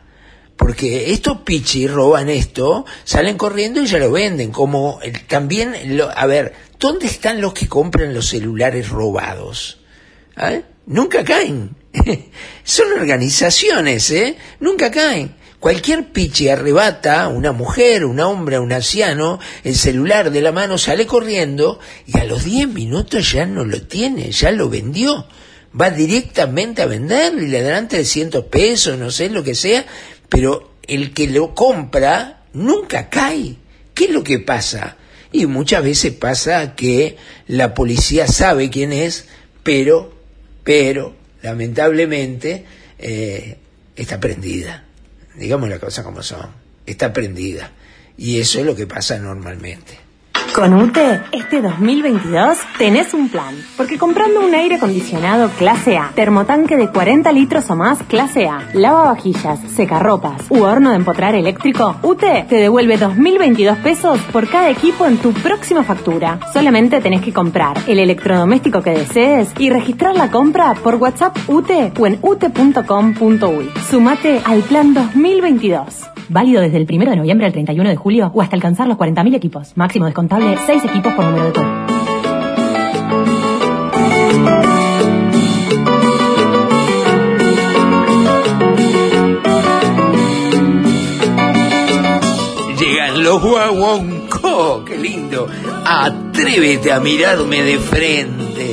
Porque 0.56 1.12
estos 1.12 1.40
pichis 1.40 1.90
roban 1.90 2.30
esto, 2.30 2.86
salen 3.06 3.40
corriendo 3.40 3.82
y 3.82 3.88
ya 3.88 3.98
lo 3.98 4.12
venden. 4.12 4.52
Como 4.52 5.00
también, 5.28 5.74
a 6.16 6.26
ver, 6.28 6.54
¿dónde 6.80 7.08
están 7.08 7.42
los 7.42 7.54
que 7.54 7.68
compran 7.68 8.14
los 8.14 8.28
celulares 8.28 8.90
robados? 8.90 9.80
¿Ah? 10.36 10.60
Nunca 10.86 11.24
caen. 11.24 11.76
Son 12.64 12.92
organizaciones, 12.92 14.12
¿eh? 14.12 14.36
Nunca 14.60 14.92
caen. 14.92 15.36
Cualquier 15.60 16.12
pichi 16.12 16.48
arrebata 16.48 17.28
una 17.28 17.52
mujer, 17.52 18.06
un 18.06 18.20
hombre, 18.22 18.60
un 18.60 18.72
anciano, 18.72 19.40
el 19.64 19.76
celular 19.76 20.32
de 20.32 20.42
la 20.42 20.54
mano 20.54 20.78
sale 20.78 21.06
corriendo 21.06 21.80
y 22.08 22.18
a 22.18 22.24
los 22.24 22.46
10 22.46 22.70
minutos 22.70 23.34
ya 23.34 23.46
no 23.46 23.66
lo 23.66 23.82
tiene, 23.82 24.32
ya 24.32 24.52
lo 24.52 24.70
vendió 24.70 25.28
va 25.80 25.90
directamente 25.90 26.82
a 26.82 26.88
venderlo 26.88 27.42
y 27.44 27.48
le 27.48 27.62
darán 27.62 27.88
300 27.88 28.46
pesos, 28.46 28.98
no 28.98 29.12
sé, 29.12 29.30
lo 29.30 29.44
que 29.44 29.56
sea, 29.56 29.86
pero 30.28 30.74
el 30.84 31.14
que 31.14 31.28
lo 31.28 31.54
compra 31.54 32.44
nunca 32.54 33.10
cae. 33.10 33.56
¿Qué 33.94 34.06
es 34.06 34.12
lo 34.12 34.24
que 34.24 34.40
pasa? 34.40 34.98
Y 35.32 35.46
muchas 35.46 35.84
veces 35.84 36.14
pasa 36.14 36.76
que 36.76 37.18
la 37.48 37.74
policía 37.74 38.28
sabe 38.28 38.70
quién 38.70 38.92
es, 38.94 39.26
pero, 39.64 40.14
pero, 40.64 41.16
lamentablemente, 41.42 42.66
eh, 42.98 43.58
está 43.96 44.20
prendida. 44.20 44.84
Digamos 45.36 45.70
la 45.70 45.80
cosa 45.80 46.04
como 46.04 46.22
son. 46.22 46.50
Está 46.86 47.14
prendida. 47.14 47.72
Y 48.18 48.40
eso 48.40 48.60
es 48.60 48.66
lo 48.66 48.76
que 48.76 48.88
pasa 48.88 49.18
normalmente. 49.18 50.09
Con 50.54 50.74
UTE, 50.74 51.22
este 51.32 51.62
2022 51.62 52.58
tenés 52.78 53.14
un 53.14 53.30
plan. 53.30 53.56
Porque 53.78 53.98
comprando 53.98 54.42
un 54.42 54.54
aire 54.54 54.76
acondicionado 54.76 55.50
clase 55.50 55.98
A, 55.98 56.12
termotanque 56.16 56.76
de 56.76 56.90
40 56.90 57.32
litros 57.32 57.70
o 57.70 57.76
más 57.76 58.02
clase 58.04 58.48
A, 58.48 58.68
lavavajillas, 58.74 59.60
secarropas 59.76 60.44
u 60.50 60.64
horno 60.64 60.90
de 60.90 60.98
empotrar 60.98 61.36
eléctrico, 61.36 61.96
UTE 62.04 62.46
te 62.50 62.56
devuelve 62.56 62.98
2.022 62.98 63.82
pesos 63.82 64.20
por 64.34 64.50
cada 64.50 64.70
equipo 64.70 65.06
en 65.06 65.18
tu 65.18 65.34
próxima 65.34 65.84
factura. 65.84 66.40
Solamente 66.52 67.00
tenés 67.00 67.22
que 67.22 67.34
comprar 67.34 67.78
el 67.88 68.00
electrodoméstico 68.00 68.82
que 68.82 68.92
desees 68.92 69.50
y 69.60 69.70
registrar 69.70 70.16
la 70.16 70.32
compra 70.32 70.74
por 70.74 70.96
WhatsApp 70.96 71.38
UTE 71.48 71.94
o 71.98 72.08
en 72.08 72.20
ute.com.uy. 72.22 73.72
Sumate 73.90 74.42
al 74.44 74.62
plan 74.62 74.94
2022. 74.94 76.19
Válido 76.30 76.62
desde 76.62 76.78
el 76.78 76.88
1 76.88 77.10
de 77.10 77.16
noviembre 77.16 77.48
al 77.48 77.54
31 77.54 77.90
de 77.90 77.96
julio 77.96 78.32
o 78.34 78.42
hasta 78.42 78.56
alcanzar 78.56 78.88
los 78.88 78.98
40.000 78.98 79.36
equipos. 79.36 79.76
Máximo 79.76 80.06
descontable 80.06 80.58
6 80.64 80.86
equipos 80.86 81.14
por 81.14 81.26
número 81.26 81.46
de 81.46 81.52
todo. 81.52 81.66
Llegan 92.80 93.24
los 93.24 93.42
guaguancó, 93.42 94.86
qué 94.86 94.98
lindo. 95.00 95.48
Atrévete 95.84 96.92
a 96.92 97.00
mirarme 97.00 97.64
de 97.64 97.80
frente. 97.80 98.72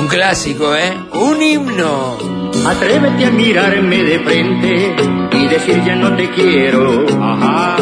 Un 0.00 0.08
clásico, 0.08 0.74
¿eh? 0.74 0.92
Un 1.12 1.40
himno. 1.40 2.18
Atrévete 2.66 3.24
a 3.24 3.30
mirarme 3.30 4.02
de 4.02 4.18
frente 4.18 5.37
decir 5.48 5.82
ya 5.84 5.96
no 5.96 6.14
te 6.16 6.30
quiero. 6.30 7.06
Ajá. 7.20 7.76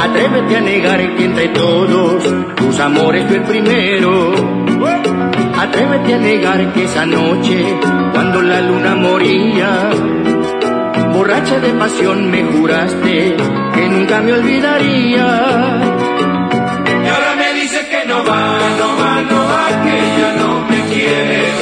Atrévete 0.00 0.56
a 0.56 0.60
negar 0.60 1.16
que 1.16 1.24
entre 1.24 1.48
todos 1.48 2.22
tus 2.56 2.80
amores 2.80 3.26
fue 3.26 3.36
el 3.36 3.42
primero. 3.42 4.32
Atrévete 5.58 6.14
a 6.14 6.18
negar 6.18 6.72
que 6.72 6.84
esa 6.84 7.04
noche, 7.04 7.78
cuando 8.12 8.42
la 8.42 8.60
luna 8.60 8.94
moría, 8.94 9.90
borracha 11.12 11.58
de 11.58 11.70
pasión 11.70 12.30
me 12.30 12.44
juraste 12.44 13.36
que 13.74 13.88
nunca 13.88 14.20
me 14.20 14.32
olvidaría. 14.34 15.26
Y 17.04 17.08
ahora 17.08 17.34
me 17.36 17.60
dice 17.60 17.88
que 17.90 18.06
no 18.06 18.24
va, 18.24 18.58
no 18.78 18.88
va, 19.00 19.22
no 19.22 19.40
va, 19.52 19.82
que 19.84 19.96
ya 20.20 20.32
no 20.40 20.64
me 20.68 20.80
quieres. 20.92 21.54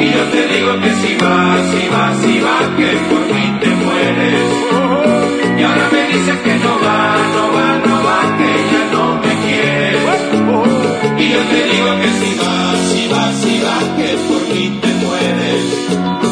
Y 0.00 0.10
yo 0.12 0.22
te 0.24 0.48
digo 0.54 0.80
que 0.80 0.90
si 0.94 1.16
va, 1.16 1.56
si 1.70 1.88
va, 1.88 2.14
si 2.22 2.40
va, 2.40 2.76
que 2.76 2.88
por 3.08 3.33
dice 6.14 6.32
que 6.42 6.54
no 6.56 6.72
va, 6.84 7.16
no 7.34 7.44
va, 7.54 7.66
no 7.86 7.96
va, 8.06 8.18
que 8.38 8.50
ya 8.72 8.82
no 8.92 9.04
me 9.22 9.32
quieres. 9.44 9.94
Y 11.18 11.28
yo 11.32 11.40
te 11.50 11.60
digo 11.70 11.90
que 12.00 12.10
si 12.20 12.30
va, 12.40 12.54
si 12.90 13.08
va, 13.08 13.32
si 13.40 13.54
va, 13.64 13.76
que 13.96 14.08
por 14.28 14.42
mí 14.54 14.78
te 14.80 14.90
mueres. 15.02 16.23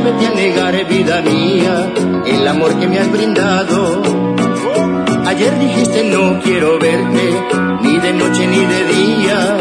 Atrévete 0.00 0.26
a 0.26 0.30
negar, 0.30 0.88
vida 0.88 1.20
mía, 1.20 1.92
el 2.26 2.48
amor 2.48 2.74
que 2.78 2.88
me 2.88 2.98
has 2.98 3.12
brindado. 3.12 4.00
Ayer 5.26 5.58
dijiste 5.58 6.04
no 6.04 6.40
quiero 6.42 6.78
verte, 6.78 7.34
ni 7.82 7.98
de 7.98 8.12
noche 8.14 8.46
ni 8.46 8.64
de 8.64 8.84
día. 8.94 9.58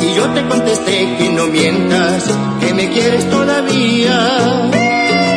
Y 0.00 0.14
yo 0.14 0.24
te 0.34 0.46
contesté 0.46 1.16
que 1.18 1.30
no 1.30 1.48
mientas, 1.48 2.30
que 2.60 2.72
me 2.74 2.90
quieres 2.90 3.28
todavía. 3.28 4.70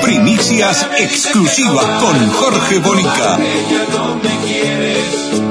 Primicias 0.04 0.88
exclusivas 1.00 1.86
con 2.04 2.30
Jorge 2.34 2.78
Bonica. 2.78 3.40
Ya 3.72 3.86
no 3.98 4.16
me 4.18 4.46
quieres. 4.46 5.42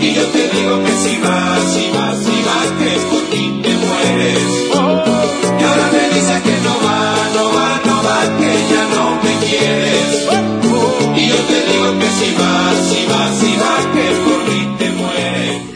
Y 0.00 0.12
yo 0.12 0.26
te 0.26 0.48
digo 0.50 0.84
que 0.84 0.92
si 0.92 1.16
va, 1.16 1.56
si 1.72 1.90
va, 1.96 2.14
si 2.14 2.36
va, 2.46 2.58
que 2.78 2.90
por 3.08 3.22
mí 3.30 3.62
te 3.62 3.72
mueres. 3.74 4.54
Y 5.58 5.64
ahora 5.64 5.90
me 5.92 6.14
dices 6.14 6.43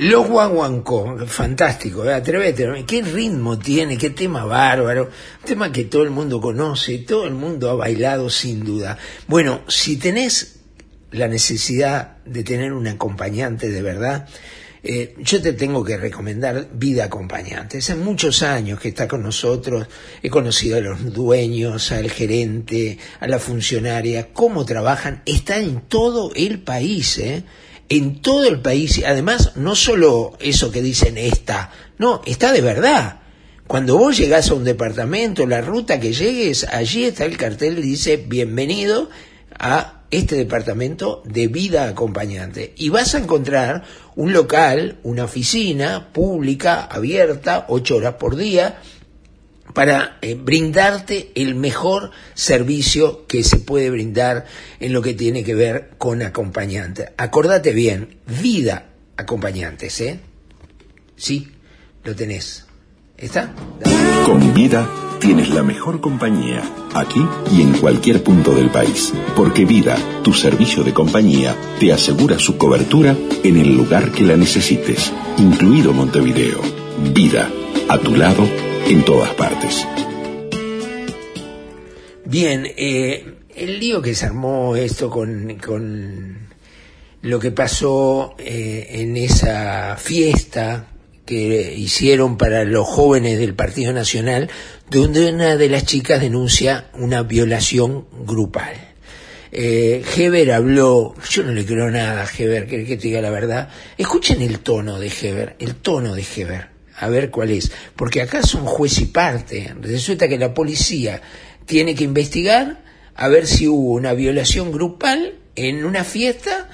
Los 0.01 0.29
guaguancó, 0.29 1.19
fantástico, 1.27 2.05
¿eh? 2.05 2.15
atrévete, 2.15 2.85
qué 2.87 3.03
ritmo 3.03 3.59
tiene, 3.59 3.99
qué 3.99 4.11
tema 4.11 4.45
bárbaro, 4.45 5.05
un 5.05 5.45
tema 5.45 5.73
que 5.73 5.85
todo 5.85 6.03
el 6.05 6.11
mundo 6.11 6.41
conoce, 6.41 6.99
todo 6.99 7.27
el 7.27 7.35
mundo 7.35 7.69
ha 7.69 7.75
bailado 7.75 8.31
sin 8.31 8.65
duda. 8.65 8.97
Bueno, 9.27 9.61
si 9.69 9.97
tenés 9.97 10.61
la 11.11 11.29
necesidad 11.29 12.19
de 12.25 12.45
tener 12.45 12.73
un 12.73 12.87
acompañante 12.87 13.71
de 13.71 13.83
verdad, 13.83 14.29
eh, 14.83 15.15
yo 15.19 15.43
te 15.43 15.53
tengo 15.53 15.85
que 15.85 15.97
recomendar 15.97 16.69
Vida 16.73 17.05
Acompañante. 17.05 17.79
Hace 17.79 17.95
muchos 17.95 18.43
años 18.43 18.81
que 18.81 18.89
está 18.89 19.09
con 19.09 19.23
nosotros, 19.23 19.87
he 20.23 20.31
conocido 20.31 20.77
a 20.77 20.81
los 20.81 21.13
dueños, 21.13 21.91
al 21.93 22.11
gerente, 22.11 22.99
a 23.21 23.27
la 23.27 23.39
funcionaria, 23.39 24.33
cómo 24.33 24.65
trabajan, 24.65 25.23
está 25.27 25.59
en 25.59 25.81
todo 25.83 26.33
el 26.35 26.61
país, 26.61 27.19
¿eh? 27.19 27.45
en 27.89 28.21
todo 28.21 28.47
el 28.49 28.61
país. 28.61 29.03
Además, 29.05 29.57
no 29.57 29.75
solo 29.75 30.37
eso 30.41 30.71
que 30.71 30.83
dicen 30.83 31.19
está, 31.19 31.73
no, 31.99 32.23
está 32.27 32.53
de 32.53 32.61
verdad. 32.61 33.21
Cuando 33.67 33.99
vos 33.99 34.17
llegás 34.17 34.51
a 34.51 34.55
un 34.55 34.65
departamento, 34.65 35.47
la 35.47 35.61
ruta 35.61 36.01
que 36.01 36.15
llegues, 36.15 36.65
allí 36.65 37.05
está 37.05 37.27
el 37.27 37.37
cartel 37.37 37.79
y 37.79 37.83
dice 37.83 38.17
bienvenido 38.17 39.11
a 39.59 39.98
este 40.11 40.37
departamento 40.37 41.23
de 41.25 41.49
vida 41.49 41.89
acompañante. 41.89 42.73
Y 42.77 42.89
vas 42.89 43.15
a 43.15 43.19
encontrar 43.19 43.85
un 44.17 44.33
local, 44.33 44.99
una 45.03 45.25
oficina 45.25 46.09
pública, 46.13 46.85
abierta, 46.85 47.67
ocho 47.69 47.97
horas 47.97 48.15
por 48.15 48.37
día, 48.37 48.81
para 49.75 50.19
eh, 50.23 50.35
brindarte 50.35 51.31
el 51.35 51.55
mejor 51.55 52.11
servicio 52.35 53.27
que 53.27 53.43
se 53.45 53.59
puede 53.59 53.91
brindar 53.91 54.47
en 54.81 54.93
lo 54.93 55.03
que 55.03 55.15
tiene 55.15 55.45
que 55.45 55.55
ver 55.55 55.91
con 55.99 56.23
acompañante. 56.23 57.13
Acordate 57.17 57.73
bien, 57.73 58.19
vida 58.41 58.87
acompañantes, 59.17 60.01
¿eh? 60.01 60.21
Sí, 61.17 61.53
lo 62.05 62.15
tenés. 62.17 62.68
¿Está? 63.19 63.53
Con 64.25 64.55
Vida 64.55 64.89
tienes 65.19 65.51
la 65.51 65.65
mejor 65.65 66.01
compañía, 66.01 66.63
aquí 66.95 67.21
y 67.51 67.63
en 67.63 67.73
cualquier 67.73 68.23
punto 68.23 68.55
del 68.55 68.71
país. 68.71 69.13
Porque 69.35 69.65
Vida, 69.65 69.97
tu 70.23 70.33
servicio 70.33 70.85
de 70.85 70.95
compañía, 70.95 71.57
te 71.81 71.93
asegura 71.93 72.39
su 72.39 72.57
cobertura 72.57 73.17
en 73.43 73.57
el 73.57 73.77
lugar 73.77 74.13
que 74.13 74.23
la 74.23 74.37
necesites, 74.37 75.13
incluido 75.37 75.93
Montevideo. 75.93 76.61
Vida, 77.13 77.51
a 77.89 77.99
tu 77.99 78.15
lado, 78.15 78.49
en 78.87 79.05
todas 79.05 79.35
partes. 79.35 79.85
Bien, 82.25 82.69
eh, 82.77 83.35
el 83.57 83.81
lío 83.81 84.01
que 84.01 84.15
se 84.15 84.27
armó 84.27 84.77
esto 84.77 85.11
con, 85.11 85.59
con 85.59 86.39
lo 87.23 87.41
que 87.41 87.51
pasó 87.51 88.37
eh, 88.39 88.87
en 88.91 89.17
esa 89.17 89.97
fiesta 89.97 90.87
que 91.29 91.75
hicieron 91.77 92.39
para 92.39 92.65
los 92.65 92.89
jóvenes 92.89 93.39
del 93.39 93.53
Partido 93.53 93.93
Nacional, 93.93 94.49
donde 94.89 95.31
una 95.31 95.57
de 95.57 95.69
las 95.69 95.85
chicas 95.85 96.23
denuncia 96.23 96.87
una 96.95 97.23
violación 97.23 98.07
grupal. 98.25 98.73
Eh, 99.53 100.03
Heber 100.17 100.53
habló, 100.53 101.15
yo 101.29 101.43
no 101.43 101.53
le 101.53 101.67
creo 101.67 101.91
nada 101.91 102.23
a 102.23 102.27
Heber, 102.27 102.67
que, 102.67 102.87
que 102.87 102.97
te 102.97 103.09
diga 103.09 103.21
la 103.21 103.29
verdad. 103.29 103.69
Escuchen 103.99 104.41
el 104.41 104.61
tono 104.61 104.99
de 104.99 105.09
Heber, 105.09 105.57
el 105.59 105.75
tono 105.75 106.15
de 106.15 106.25
Heber, 106.35 106.69
a 106.97 107.09
ver 107.11 107.29
cuál 107.29 107.51
es. 107.51 107.73
Porque 107.95 108.23
acá 108.23 108.43
son 108.43 108.65
juez 108.65 108.99
y 108.99 109.05
parte. 109.05 109.75
Resulta 109.83 110.29
que 110.29 110.39
la 110.39 110.55
policía 110.55 111.21
tiene 111.67 111.95
que 111.95 112.05
investigar 112.05 112.83
a 113.15 113.29
ver 113.29 113.47
si 113.47 113.69
hubo 113.69 113.93
una 113.93 114.15
violación 114.15 114.73
grupal 114.73 115.35
en 115.57 115.85
una 115.85 116.05
fiesta 116.05 116.71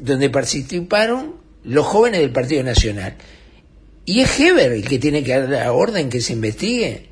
donde 0.00 0.28
participaron 0.28 1.36
los 1.62 1.86
jóvenes 1.86 2.20
del 2.20 2.32
Partido 2.32 2.64
Nacional. 2.64 3.16
Y 4.04 4.20
es 4.20 4.40
Heber 4.40 4.72
el 4.72 4.84
que 4.84 4.98
tiene 4.98 5.22
que 5.22 5.32
dar 5.32 5.48
la 5.48 5.72
orden 5.72 6.10
que 6.10 6.20
se 6.20 6.32
investigue. 6.32 7.06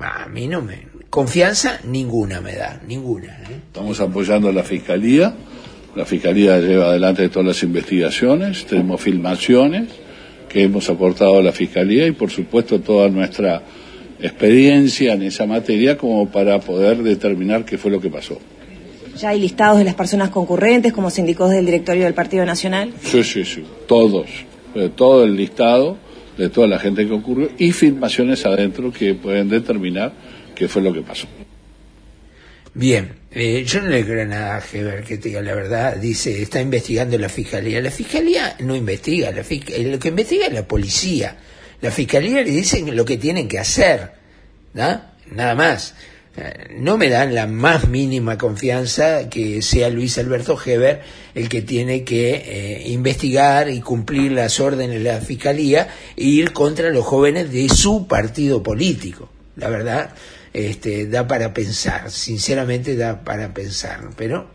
A 0.00 0.26
mí 0.28 0.46
no 0.46 0.62
me... 0.62 0.86
Confianza 1.10 1.80
ninguna 1.84 2.40
me 2.40 2.54
da, 2.54 2.80
ninguna. 2.86 3.28
¿eh? 3.28 3.60
Estamos 3.66 3.98
apoyando 4.00 4.48
a 4.48 4.52
la 4.52 4.62
Fiscalía. 4.62 5.34
La 5.94 6.04
Fiscalía 6.04 6.58
lleva 6.58 6.86
adelante 6.86 7.28
todas 7.30 7.46
las 7.46 7.62
investigaciones. 7.62 8.66
Tenemos 8.66 9.00
filmaciones 9.00 9.88
que 10.48 10.62
hemos 10.62 10.88
aportado 10.90 11.38
a 11.38 11.42
la 11.42 11.52
Fiscalía 11.52 12.06
y, 12.06 12.12
por 12.12 12.30
supuesto, 12.30 12.80
toda 12.80 13.08
nuestra 13.08 13.62
experiencia 14.20 15.14
en 15.14 15.22
esa 15.22 15.46
materia 15.46 15.96
como 15.96 16.28
para 16.28 16.60
poder 16.60 17.02
determinar 17.02 17.64
qué 17.64 17.78
fue 17.78 17.90
lo 17.90 18.00
que 18.00 18.10
pasó. 18.10 18.38
Ya 19.16 19.30
hay 19.30 19.40
listados 19.40 19.78
de 19.78 19.84
las 19.84 19.94
personas 19.94 20.28
concurrentes, 20.28 20.92
como 20.92 21.08
se 21.08 21.22
indicó 21.22 21.46
desde 21.46 21.60
el 21.60 21.66
directorio 21.66 22.04
del 22.04 22.14
Partido 22.14 22.44
Nacional. 22.44 22.92
Sí, 23.02 23.24
sí, 23.24 23.44
sí. 23.44 23.64
Todos. 23.88 24.26
Todo 24.94 25.24
el 25.24 25.34
listado 25.34 25.96
de 26.36 26.48
toda 26.48 26.66
la 26.66 26.78
gente 26.78 27.06
que 27.06 27.12
ocurrió 27.12 27.50
y 27.58 27.72
filmaciones 27.72 28.44
adentro 28.44 28.92
que 28.92 29.14
pueden 29.14 29.48
determinar 29.48 30.12
qué 30.54 30.68
fue 30.68 30.82
lo 30.82 30.92
que 30.92 31.02
pasó. 31.02 31.26
Bien, 32.74 33.10
eh, 33.30 33.64
yo 33.66 33.80
no 33.80 33.88
le 33.88 34.04
creo 34.04 34.26
nada 34.26 34.58
a 34.58 34.62
Heber 34.62 35.02
que 35.02 35.16
diga 35.16 35.40
la 35.40 35.54
verdad. 35.54 35.96
Dice, 35.96 36.42
está 36.42 36.60
investigando 36.60 37.16
la 37.16 37.30
fiscalía. 37.30 37.80
La 37.80 37.90
fiscalía 37.90 38.54
no 38.60 38.76
investiga, 38.76 39.30
la 39.30 39.40
eh, 39.40 39.90
lo 39.90 39.98
que 39.98 40.08
investiga 40.08 40.46
es 40.46 40.52
la 40.52 40.68
policía. 40.68 41.38
La 41.80 41.90
fiscalía 41.90 42.42
le 42.42 42.50
dicen 42.50 42.94
lo 42.94 43.04
que 43.04 43.16
tienen 43.16 43.48
que 43.48 43.58
hacer. 43.58 44.10
Nada 44.74 45.54
más. 45.54 45.94
No 46.76 46.98
me 46.98 47.08
dan 47.08 47.34
la 47.34 47.46
más 47.46 47.88
mínima 47.88 48.36
confianza 48.36 49.30
que 49.30 49.62
sea 49.62 49.88
Luis 49.88 50.18
Alberto 50.18 50.58
Heber 50.62 51.00
el 51.34 51.48
que 51.48 51.62
tiene 51.62 52.04
que 52.04 52.34
eh, 52.34 52.88
investigar 52.88 53.70
y 53.70 53.80
cumplir 53.80 54.32
las 54.32 54.60
órdenes 54.60 55.02
de 55.02 55.10
la 55.12 55.20
fiscalía 55.20 55.88
e 56.16 56.24
ir 56.24 56.52
contra 56.52 56.90
los 56.90 57.04
jóvenes 57.04 57.52
de 57.52 57.68
su 57.68 58.06
partido 58.06 58.62
político. 58.62 59.30
La 59.56 59.68
verdad, 59.68 60.10
este, 60.52 61.06
da 61.06 61.26
para 61.26 61.52
pensar, 61.52 62.10
sinceramente 62.10 62.96
da 62.96 63.22
para 63.22 63.52
pensar, 63.52 64.10
pero 64.16 64.50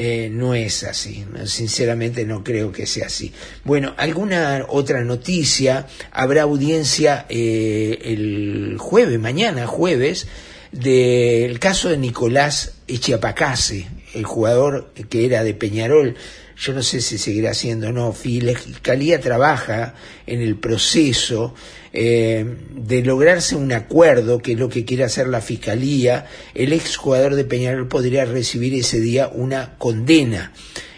eh, 0.00 0.28
no 0.30 0.54
es 0.54 0.84
así. 0.84 1.24
Sinceramente 1.46 2.24
no 2.24 2.44
creo 2.44 2.70
que 2.70 2.86
sea 2.86 3.06
así. 3.06 3.32
Bueno, 3.64 3.94
alguna 3.96 4.66
otra 4.68 5.02
noticia. 5.02 5.86
Habrá 6.12 6.42
audiencia 6.42 7.26
eh, 7.28 7.98
el 8.04 8.76
jueves, 8.78 9.18
mañana 9.18 9.66
jueves, 9.66 10.28
del 10.72 11.58
caso 11.58 11.88
de 11.88 11.96
Nicolás 11.96 12.74
Echiapacase, 12.86 13.86
el 14.14 14.24
jugador 14.24 14.92
que 15.08 15.24
era 15.24 15.44
de 15.44 15.54
Peñarol. 15.54 16.16
Yo 16.56 16.72
no 16.72 16.82
sé 16.82 17.00
si 17.00 17.18
seguirá 17.18 17.54
siendo 17.54 17.88
o 17.88 17.92
no. 17.92 18.14
La 18.24 18.58
Fiscalía 18.58 19.20
trabaja 19.20 19.94
en 20.26 20.40
el 20.40 20.56
proceso 20.56 21.54
eh, 21.92 22.44
de 22.74 23.02
lograrse 23.02 23.54
un 23.54 23.72
acuerdo, 23.72 24.40
que 24.40 24.52
es 24.52 24.58
lo 24.58 24.68
que 24.68 24.84
quiere 24.84 25.04
hacer 25.04 25.28
la 25.28 25.40
Fiscalía. 25.40 26.26
El 26.54 26.72
exjugador 26.72 27.36
de 27.36 27.44
Peñarol 27.44 27.86
podría 27.86 28.24
recibir 28.24 28.74
ese 28.74 29.00
día 29.00 29.28
una 29.28 29.78
condena. 29.78 30.52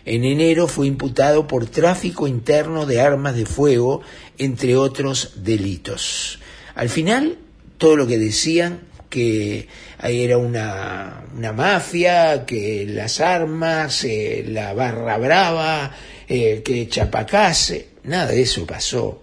En 0.07 0.25
enero 0.25 0.67
fue 0.67 0.87
imputado 0.87 1.47
por 1.47 1.67
tráfico 1.67 2.27
interno 2.27 2.87
de 2.87 3.01
armas 3.01 3.37
de 3.37 3.45
fuego, 3.45 4.01
entre 4.39 4.77
otros 4.77 5.35
delitos. 5.45 6.41
Al 6.75 6.89
final, 6.89 7.37
todo 7.77 7.97
lo 7.97 8.07
que 8.07 8.19
decían 8.19 8.81
que 9.11 9.67
era 10.03 10.39
una, 10.39 11.25
una 11.37 11.53
mafia, 11.53 12.47
que 12.47 12.87
las 12.89 13.21
armas, 13.21 14.05
eh, 14.05 14.45
la 14.47 14.73
barra 14.73 15.19
brava, 15.19 15.95
eh, 16.29 16.63
que 16.65 16.89
Chapacase, 16.89 17.89
nada 18.05 18.31
de 18.31 18.41
eso 18.41 18.65
pasó. 18.67 19.23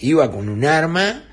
Iba 0.00 0.30
con 0.30 0.48
un 0.48 0.64
arma 0.64 1.24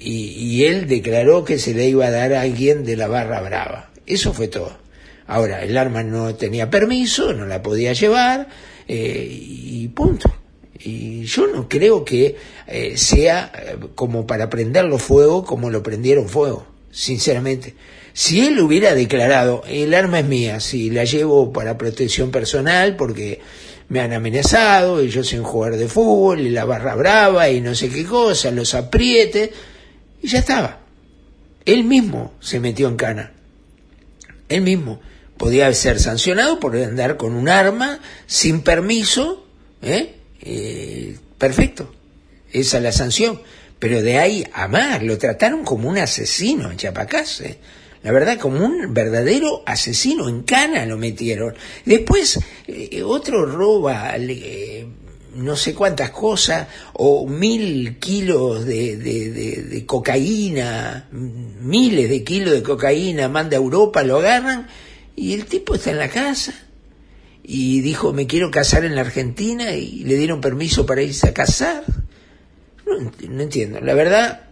y, 0.00 0.64
él 0.64 0.88
declaró 0.88 1.44
que 1.44 1.58
se 1.58 1.74
le 1.74 1.88
iba 1.88 2.06
a 2.06 2.10
dar 2.10 2.32
a 2.32 2.40
alguien 2.40 2.84
de 2.84 2.96
la 2.96 3.06
barra 3.06 3.40
brava. 3.42 3.90
Eso 4.06 4.32
fue 4.32 4.48
todo. 4.48 4.78
Ahora, 5.26 5.62
el 5.62 5.76
arma 5.76 6.02
no 6.02 6.34
tenía 6.34 6.70
permiso, 6.70 7.32
no 7.34 7.46
la 7.46 7.62
podía 7.62 7.92
llevar 7.92 8.48
eh, 8.88 9.28
y 9.30 9.86
punto. 9.88 10.34
Y 10.82 11.24
yo 11.24 11.46
no 11.46 11.68
creo 11.68 12.04
que 12.04 12.36
eh, 12.66 12.96
sea 12.96 13.52
como 13.94 14.26
para 14.26 14.48
prenderlo 14.48 14.98
fuego 14.98 15.44
como 15.44 15.68
lo 15.68 15.82
prendieron 15.82 16.26
fuego 16.26 16.70
sinceramente. 16.90 17.74
Si 18.12 18.40
él 18.40 18.58
hubiera 18.60 18.94
declarado, 18.94 19.62
el 19.68 19.94
arma 19.94 20.20
es 20.20 20.26
mía, 20.26 20.60
si 20.60 20.90
la 20.90 21.04
llevo 21.04 21.52
para 21.52 21.78
protección 21.78 22.30
personal 22.30 22.96
porque 22.96 23.40
me 23.88 24.00
han 24.00 24.12
amenazado, 24.12 25.02
y 25.02 25.08
yo 25.08 25.24
soy 25.24 25.38
un 25.38 25.44
jugador 25.44 25.78
de 25.78 25.88
fútbol, 25.88 26.40
y 26.40 26.50
la 26.50 26.64
barra 26.64 26.94
brava, 26.94 27.48
y 27.50 27.60
no 27.60 27.74
sé 27.74 27.88
qué 27.88 28.04
cosa, 28.04 28.50
los 28.50 28.74
apriete, 28.74 29.52
y 30.22 30.28
ya 30.28 30.38
estaba. 30.38 30.80
Él 31.64 31.84
mismo 31.84 32.34
se 32.40 32.60
metió 32.60 32.88
en 32.88 32.96
cana. 32.96 33.32
Él 34.48 34.62
mismo 34.62 35.00
podía 35.36 35.72
ser 35.72 35.98
sancionado 35.98 36.60
por 36.60 36.76
andar 36.76 37.16
con 37.16 37.34
un 37.34 37.48
arma 37.48 38.00
sin 38.26 38.62
permiso, 38.62 39.46
¿eh? 39.82 40.16
Eh, 40.42 41.16
perfecto, 41.38 41.92
esa 42.52 42.76
es 42.78 42.82
la 42.82 42.92
sanción 42.92 43.40
pero 43.80 44.02
de 44.02 44.18
ahí 44.18 44.44
a 44.52 44.68
más, 44.68 45.02
lo 45.02 45.18
trataron 45.18 45.64
como 45.64 45.88
un 45.88 45.98
asesino 45.98 46.70
en 46.70 46.76
Chapacase. 46.76 47.58
La 48.02 48.12
verdad, 48.12 48.38
como 48.38 48.64
un 48.64 48.94
verdadero 48.94 49.62
asesino 49.66 50.28
en 50.28 50.42
cana 50.42 50.86
lo 50.86 50.96
metieron. 50.96 51.54
Después, 51.84 52.38
eh, 52.66 53.02
otro 53.02 53.44
roba 53.44 54.14
eh, 54.16 54.86
no 55.34 55.56
sé 55.56 55.74
cuántas 55.74 56.10
cosas, 56.10 56.68
o 56.92 57.26
mil 57.26 57.98
kilos 57.98 58.66
de, 58.66 58.96
de, 58.96 59.86
cocaína, 59.86 61.08
miles 61.10 62.10
de 62.10 62.22
kilos 62.22 62.52
de 62.52 62.62
cocaína, 62.62 63.28
manda 63.28 63.56
a 63.56 63.60
Europa, 63.60 64.02
lo 64.02 64.18
agarran, 64.18 64.66
y 65.16 65.34
el 65.34 65.46
tipo 65.46 65.74
está 65.74 65.90
en 65.90 65.98
la 65.98 66.08
casa. 66.08 66.54
Y 67.42 67.80
dijo, 67.80 68.12
me 68.12 68.26
quiero 68.26 68.50
casar 68.50 68.84
en 68.84 68.94
la 68.94 69.00
Argentina, 69.02 69.72
y 69.72 70.04
le 70.04 70.16
dieron 70.16 70.40
permiso 70.40 70.84
para 70.84 71.02
irse 71.02 71.28
a 71.28 71.34
casar. 71.34 71.84
No, 72.98 73.42
entiendo. 73.42 73.80
La 73.80 73.94
verdad, 73.94 74.48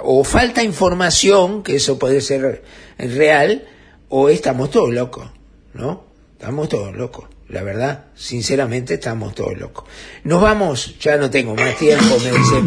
o 0.00 0.24
falta 0.24 0.62
información, 0.62 1.62
que 1.62 1.76
eso 1.76 1.98
puede 1.98 2.20
ser 2.20 2.62
real, 2.98 3.68
o 4.08 4.28
estamos 4.28 4.70
todos 4.70 4.92
locos, 4.92 5.28
¿no? 5.74 6.04
Estamos 6.32 6.68
todos 6.68 6.94
locos. 6.96 7.26
La 7.48 7.62
verdad, 7.62 8.06
sinceramente, 8.14 8.94
estamos 8.94 9.34
todos 9.34 9.58
locos. 9.58 9.84
Nos 10.22 10.40
vamos, 10.40 10.98
ya 11.00 11.16
no 11.16 11.30
tengo 11.30 11.54
más 11.56 11.76
tiempo, 11.76 12.16
me 12.22 12.30
dicen. 12.30 12.64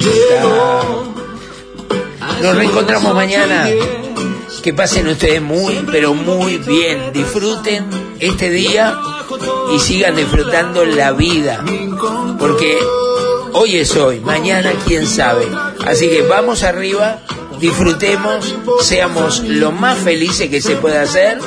Nos 2.41 2.55
reencontramos 2.57 3.13
mañana. 3.13 3.69
Que 4.61 4.73
pasen 4.73 5.07
ustedes 5.07 5.41
muy, 5.41 5.85
pero 5.91 6.13
muy 6.13 6.57
bien. 6.57 7.11
Disfruten 7.13 7.85
este 8.19 8.49
día 8.49 8.97
y 9.73 9.79
sigan 9.79 10.15
disfrutando 10.15 10.85
la 10.85 11.11
vida. 11.13 11.63
Porque 12.37 12.77
Hoy 13.55 13.77
es 13.77 13.95
hoy, 13.95 14.19
mañana 14.19 14.71
quién 14.87 15.05
sabe. 15.07 15.47
Así 15.85 16.09
que 16.09 16.23
vamos 16.23 16.63
arriba, 16.63 17.19
disfrutemos, 17.59 18.55
seamos 18.81 19.41
lo 19.41 19.71
más 19.71 19.99
felices 19.99 20.49
que 20.49 20.61
se 20.61 20.75
pueda 20.75 21.03
hacer. 21.03 21.37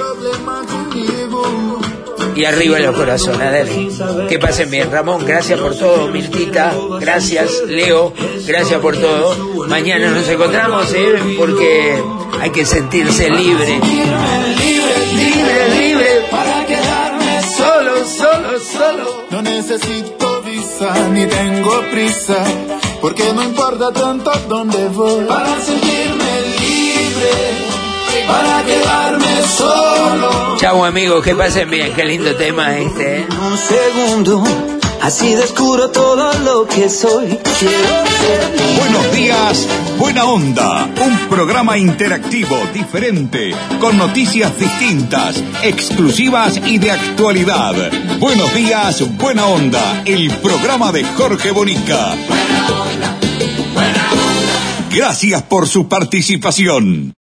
Y 2.37 2.45
arriba 2.45 2.79
los 2.79 2.95
corazones, 2.95 3.41
dale. 3.41 4.29
Que 4.29 4.39
pasen 4.39 4.71
bien. 4.71 4.91
Ramón, 4.93 5.25
gracias 5.25 5.59
por 5.59 5.75
todo. 5.75 6.09
Miltita, 6.09 6.75
gracias. 7.01 7.63
Leo, 7.67 8.13
gracias 8.47 8.81
por 8.81 8.97
todo. 8.97 9.67
Mañana 9.67 10.11
nos 10.11 10.29
encontramos, 10.29 10.93
¿eh? 10.93 11.35
Porque 11.39 12.01
hay 12.41 12.51
que 12.51 12.67
sentirse 12.67 13.31
libre. 13.31 13.81
Libre, 15.17 15.69
libre, 15.81 16.27
para 16.31 16.67
quedarme 16.67 17.41
solo, 17.57 18.05
solo, 18.07 18.61
solo. 18.61 19.25
No 19.31 19.43
necesito 19.43 20.26
ni 21.13 21.27
tengo 21.27 21.81
prisa, 21.91 22.37
porque 23.01 23.33
no 23.33 23.43
importa 23.43 23.91
tanto 23.93 24.31
dónde 24.47 24.89
voy. 24.89 25.25
Para 25.25 25.59
sentirme 25.59 26.43
libre, 26.61 27.33
para 28.27 28.63
quedarme 28.63 29.43
solo. 29.57 30.57
Chau 30.59 30.85
amigos, 30.85 31.25
que 31.25 31.35
pasen 31.35 31.71
bien, 31.71 31.95
qué 31.95 32.05
lindo 32.05 32.35
tema 32.35 32.77
este. 32.77 33.21
¿eh? 33.21 33.27
Un 33.51 33.57
segundo, 33.57 34.45
así 35.07 35.35
descubro 35.35 35.91
todo 35.91 36.33
lo 36.41 36.67
que 36.67 36.89
soy. 36.89 37.39
Quiero 37.59 38.07
ser. 38.19 38.77
Buenos 38.77 39.15
días, 39.15 39.69
buena 39.99 40.25
onda. 40.25 40.91
Un 41.01 41.29
programa 41.29 41.79
interactivo, 41.79 42.57
diferente, 42.75 43.55
con 43.81 43.97
noticias 43.97 44.59
distintas, 44.59 45.43
exclusivas 45.63 46.61
y 46.67 46.79
de 46.79 46.91
actualidad. 46.91 47.75
Buenos 48.19 48.53
días, 48.53 49.17
buena 49.17 49.47
onda. 49.47 50.03
El 50.05 50.29
programa 50.39 50.91
de 50.91 51.05
Jorge 51.05 51.53
Bonica. 51.53 52.17
Gracias 54.91 55.43
por 55.43 55.69
su 55.69 55.87
participación. 55.89 57.16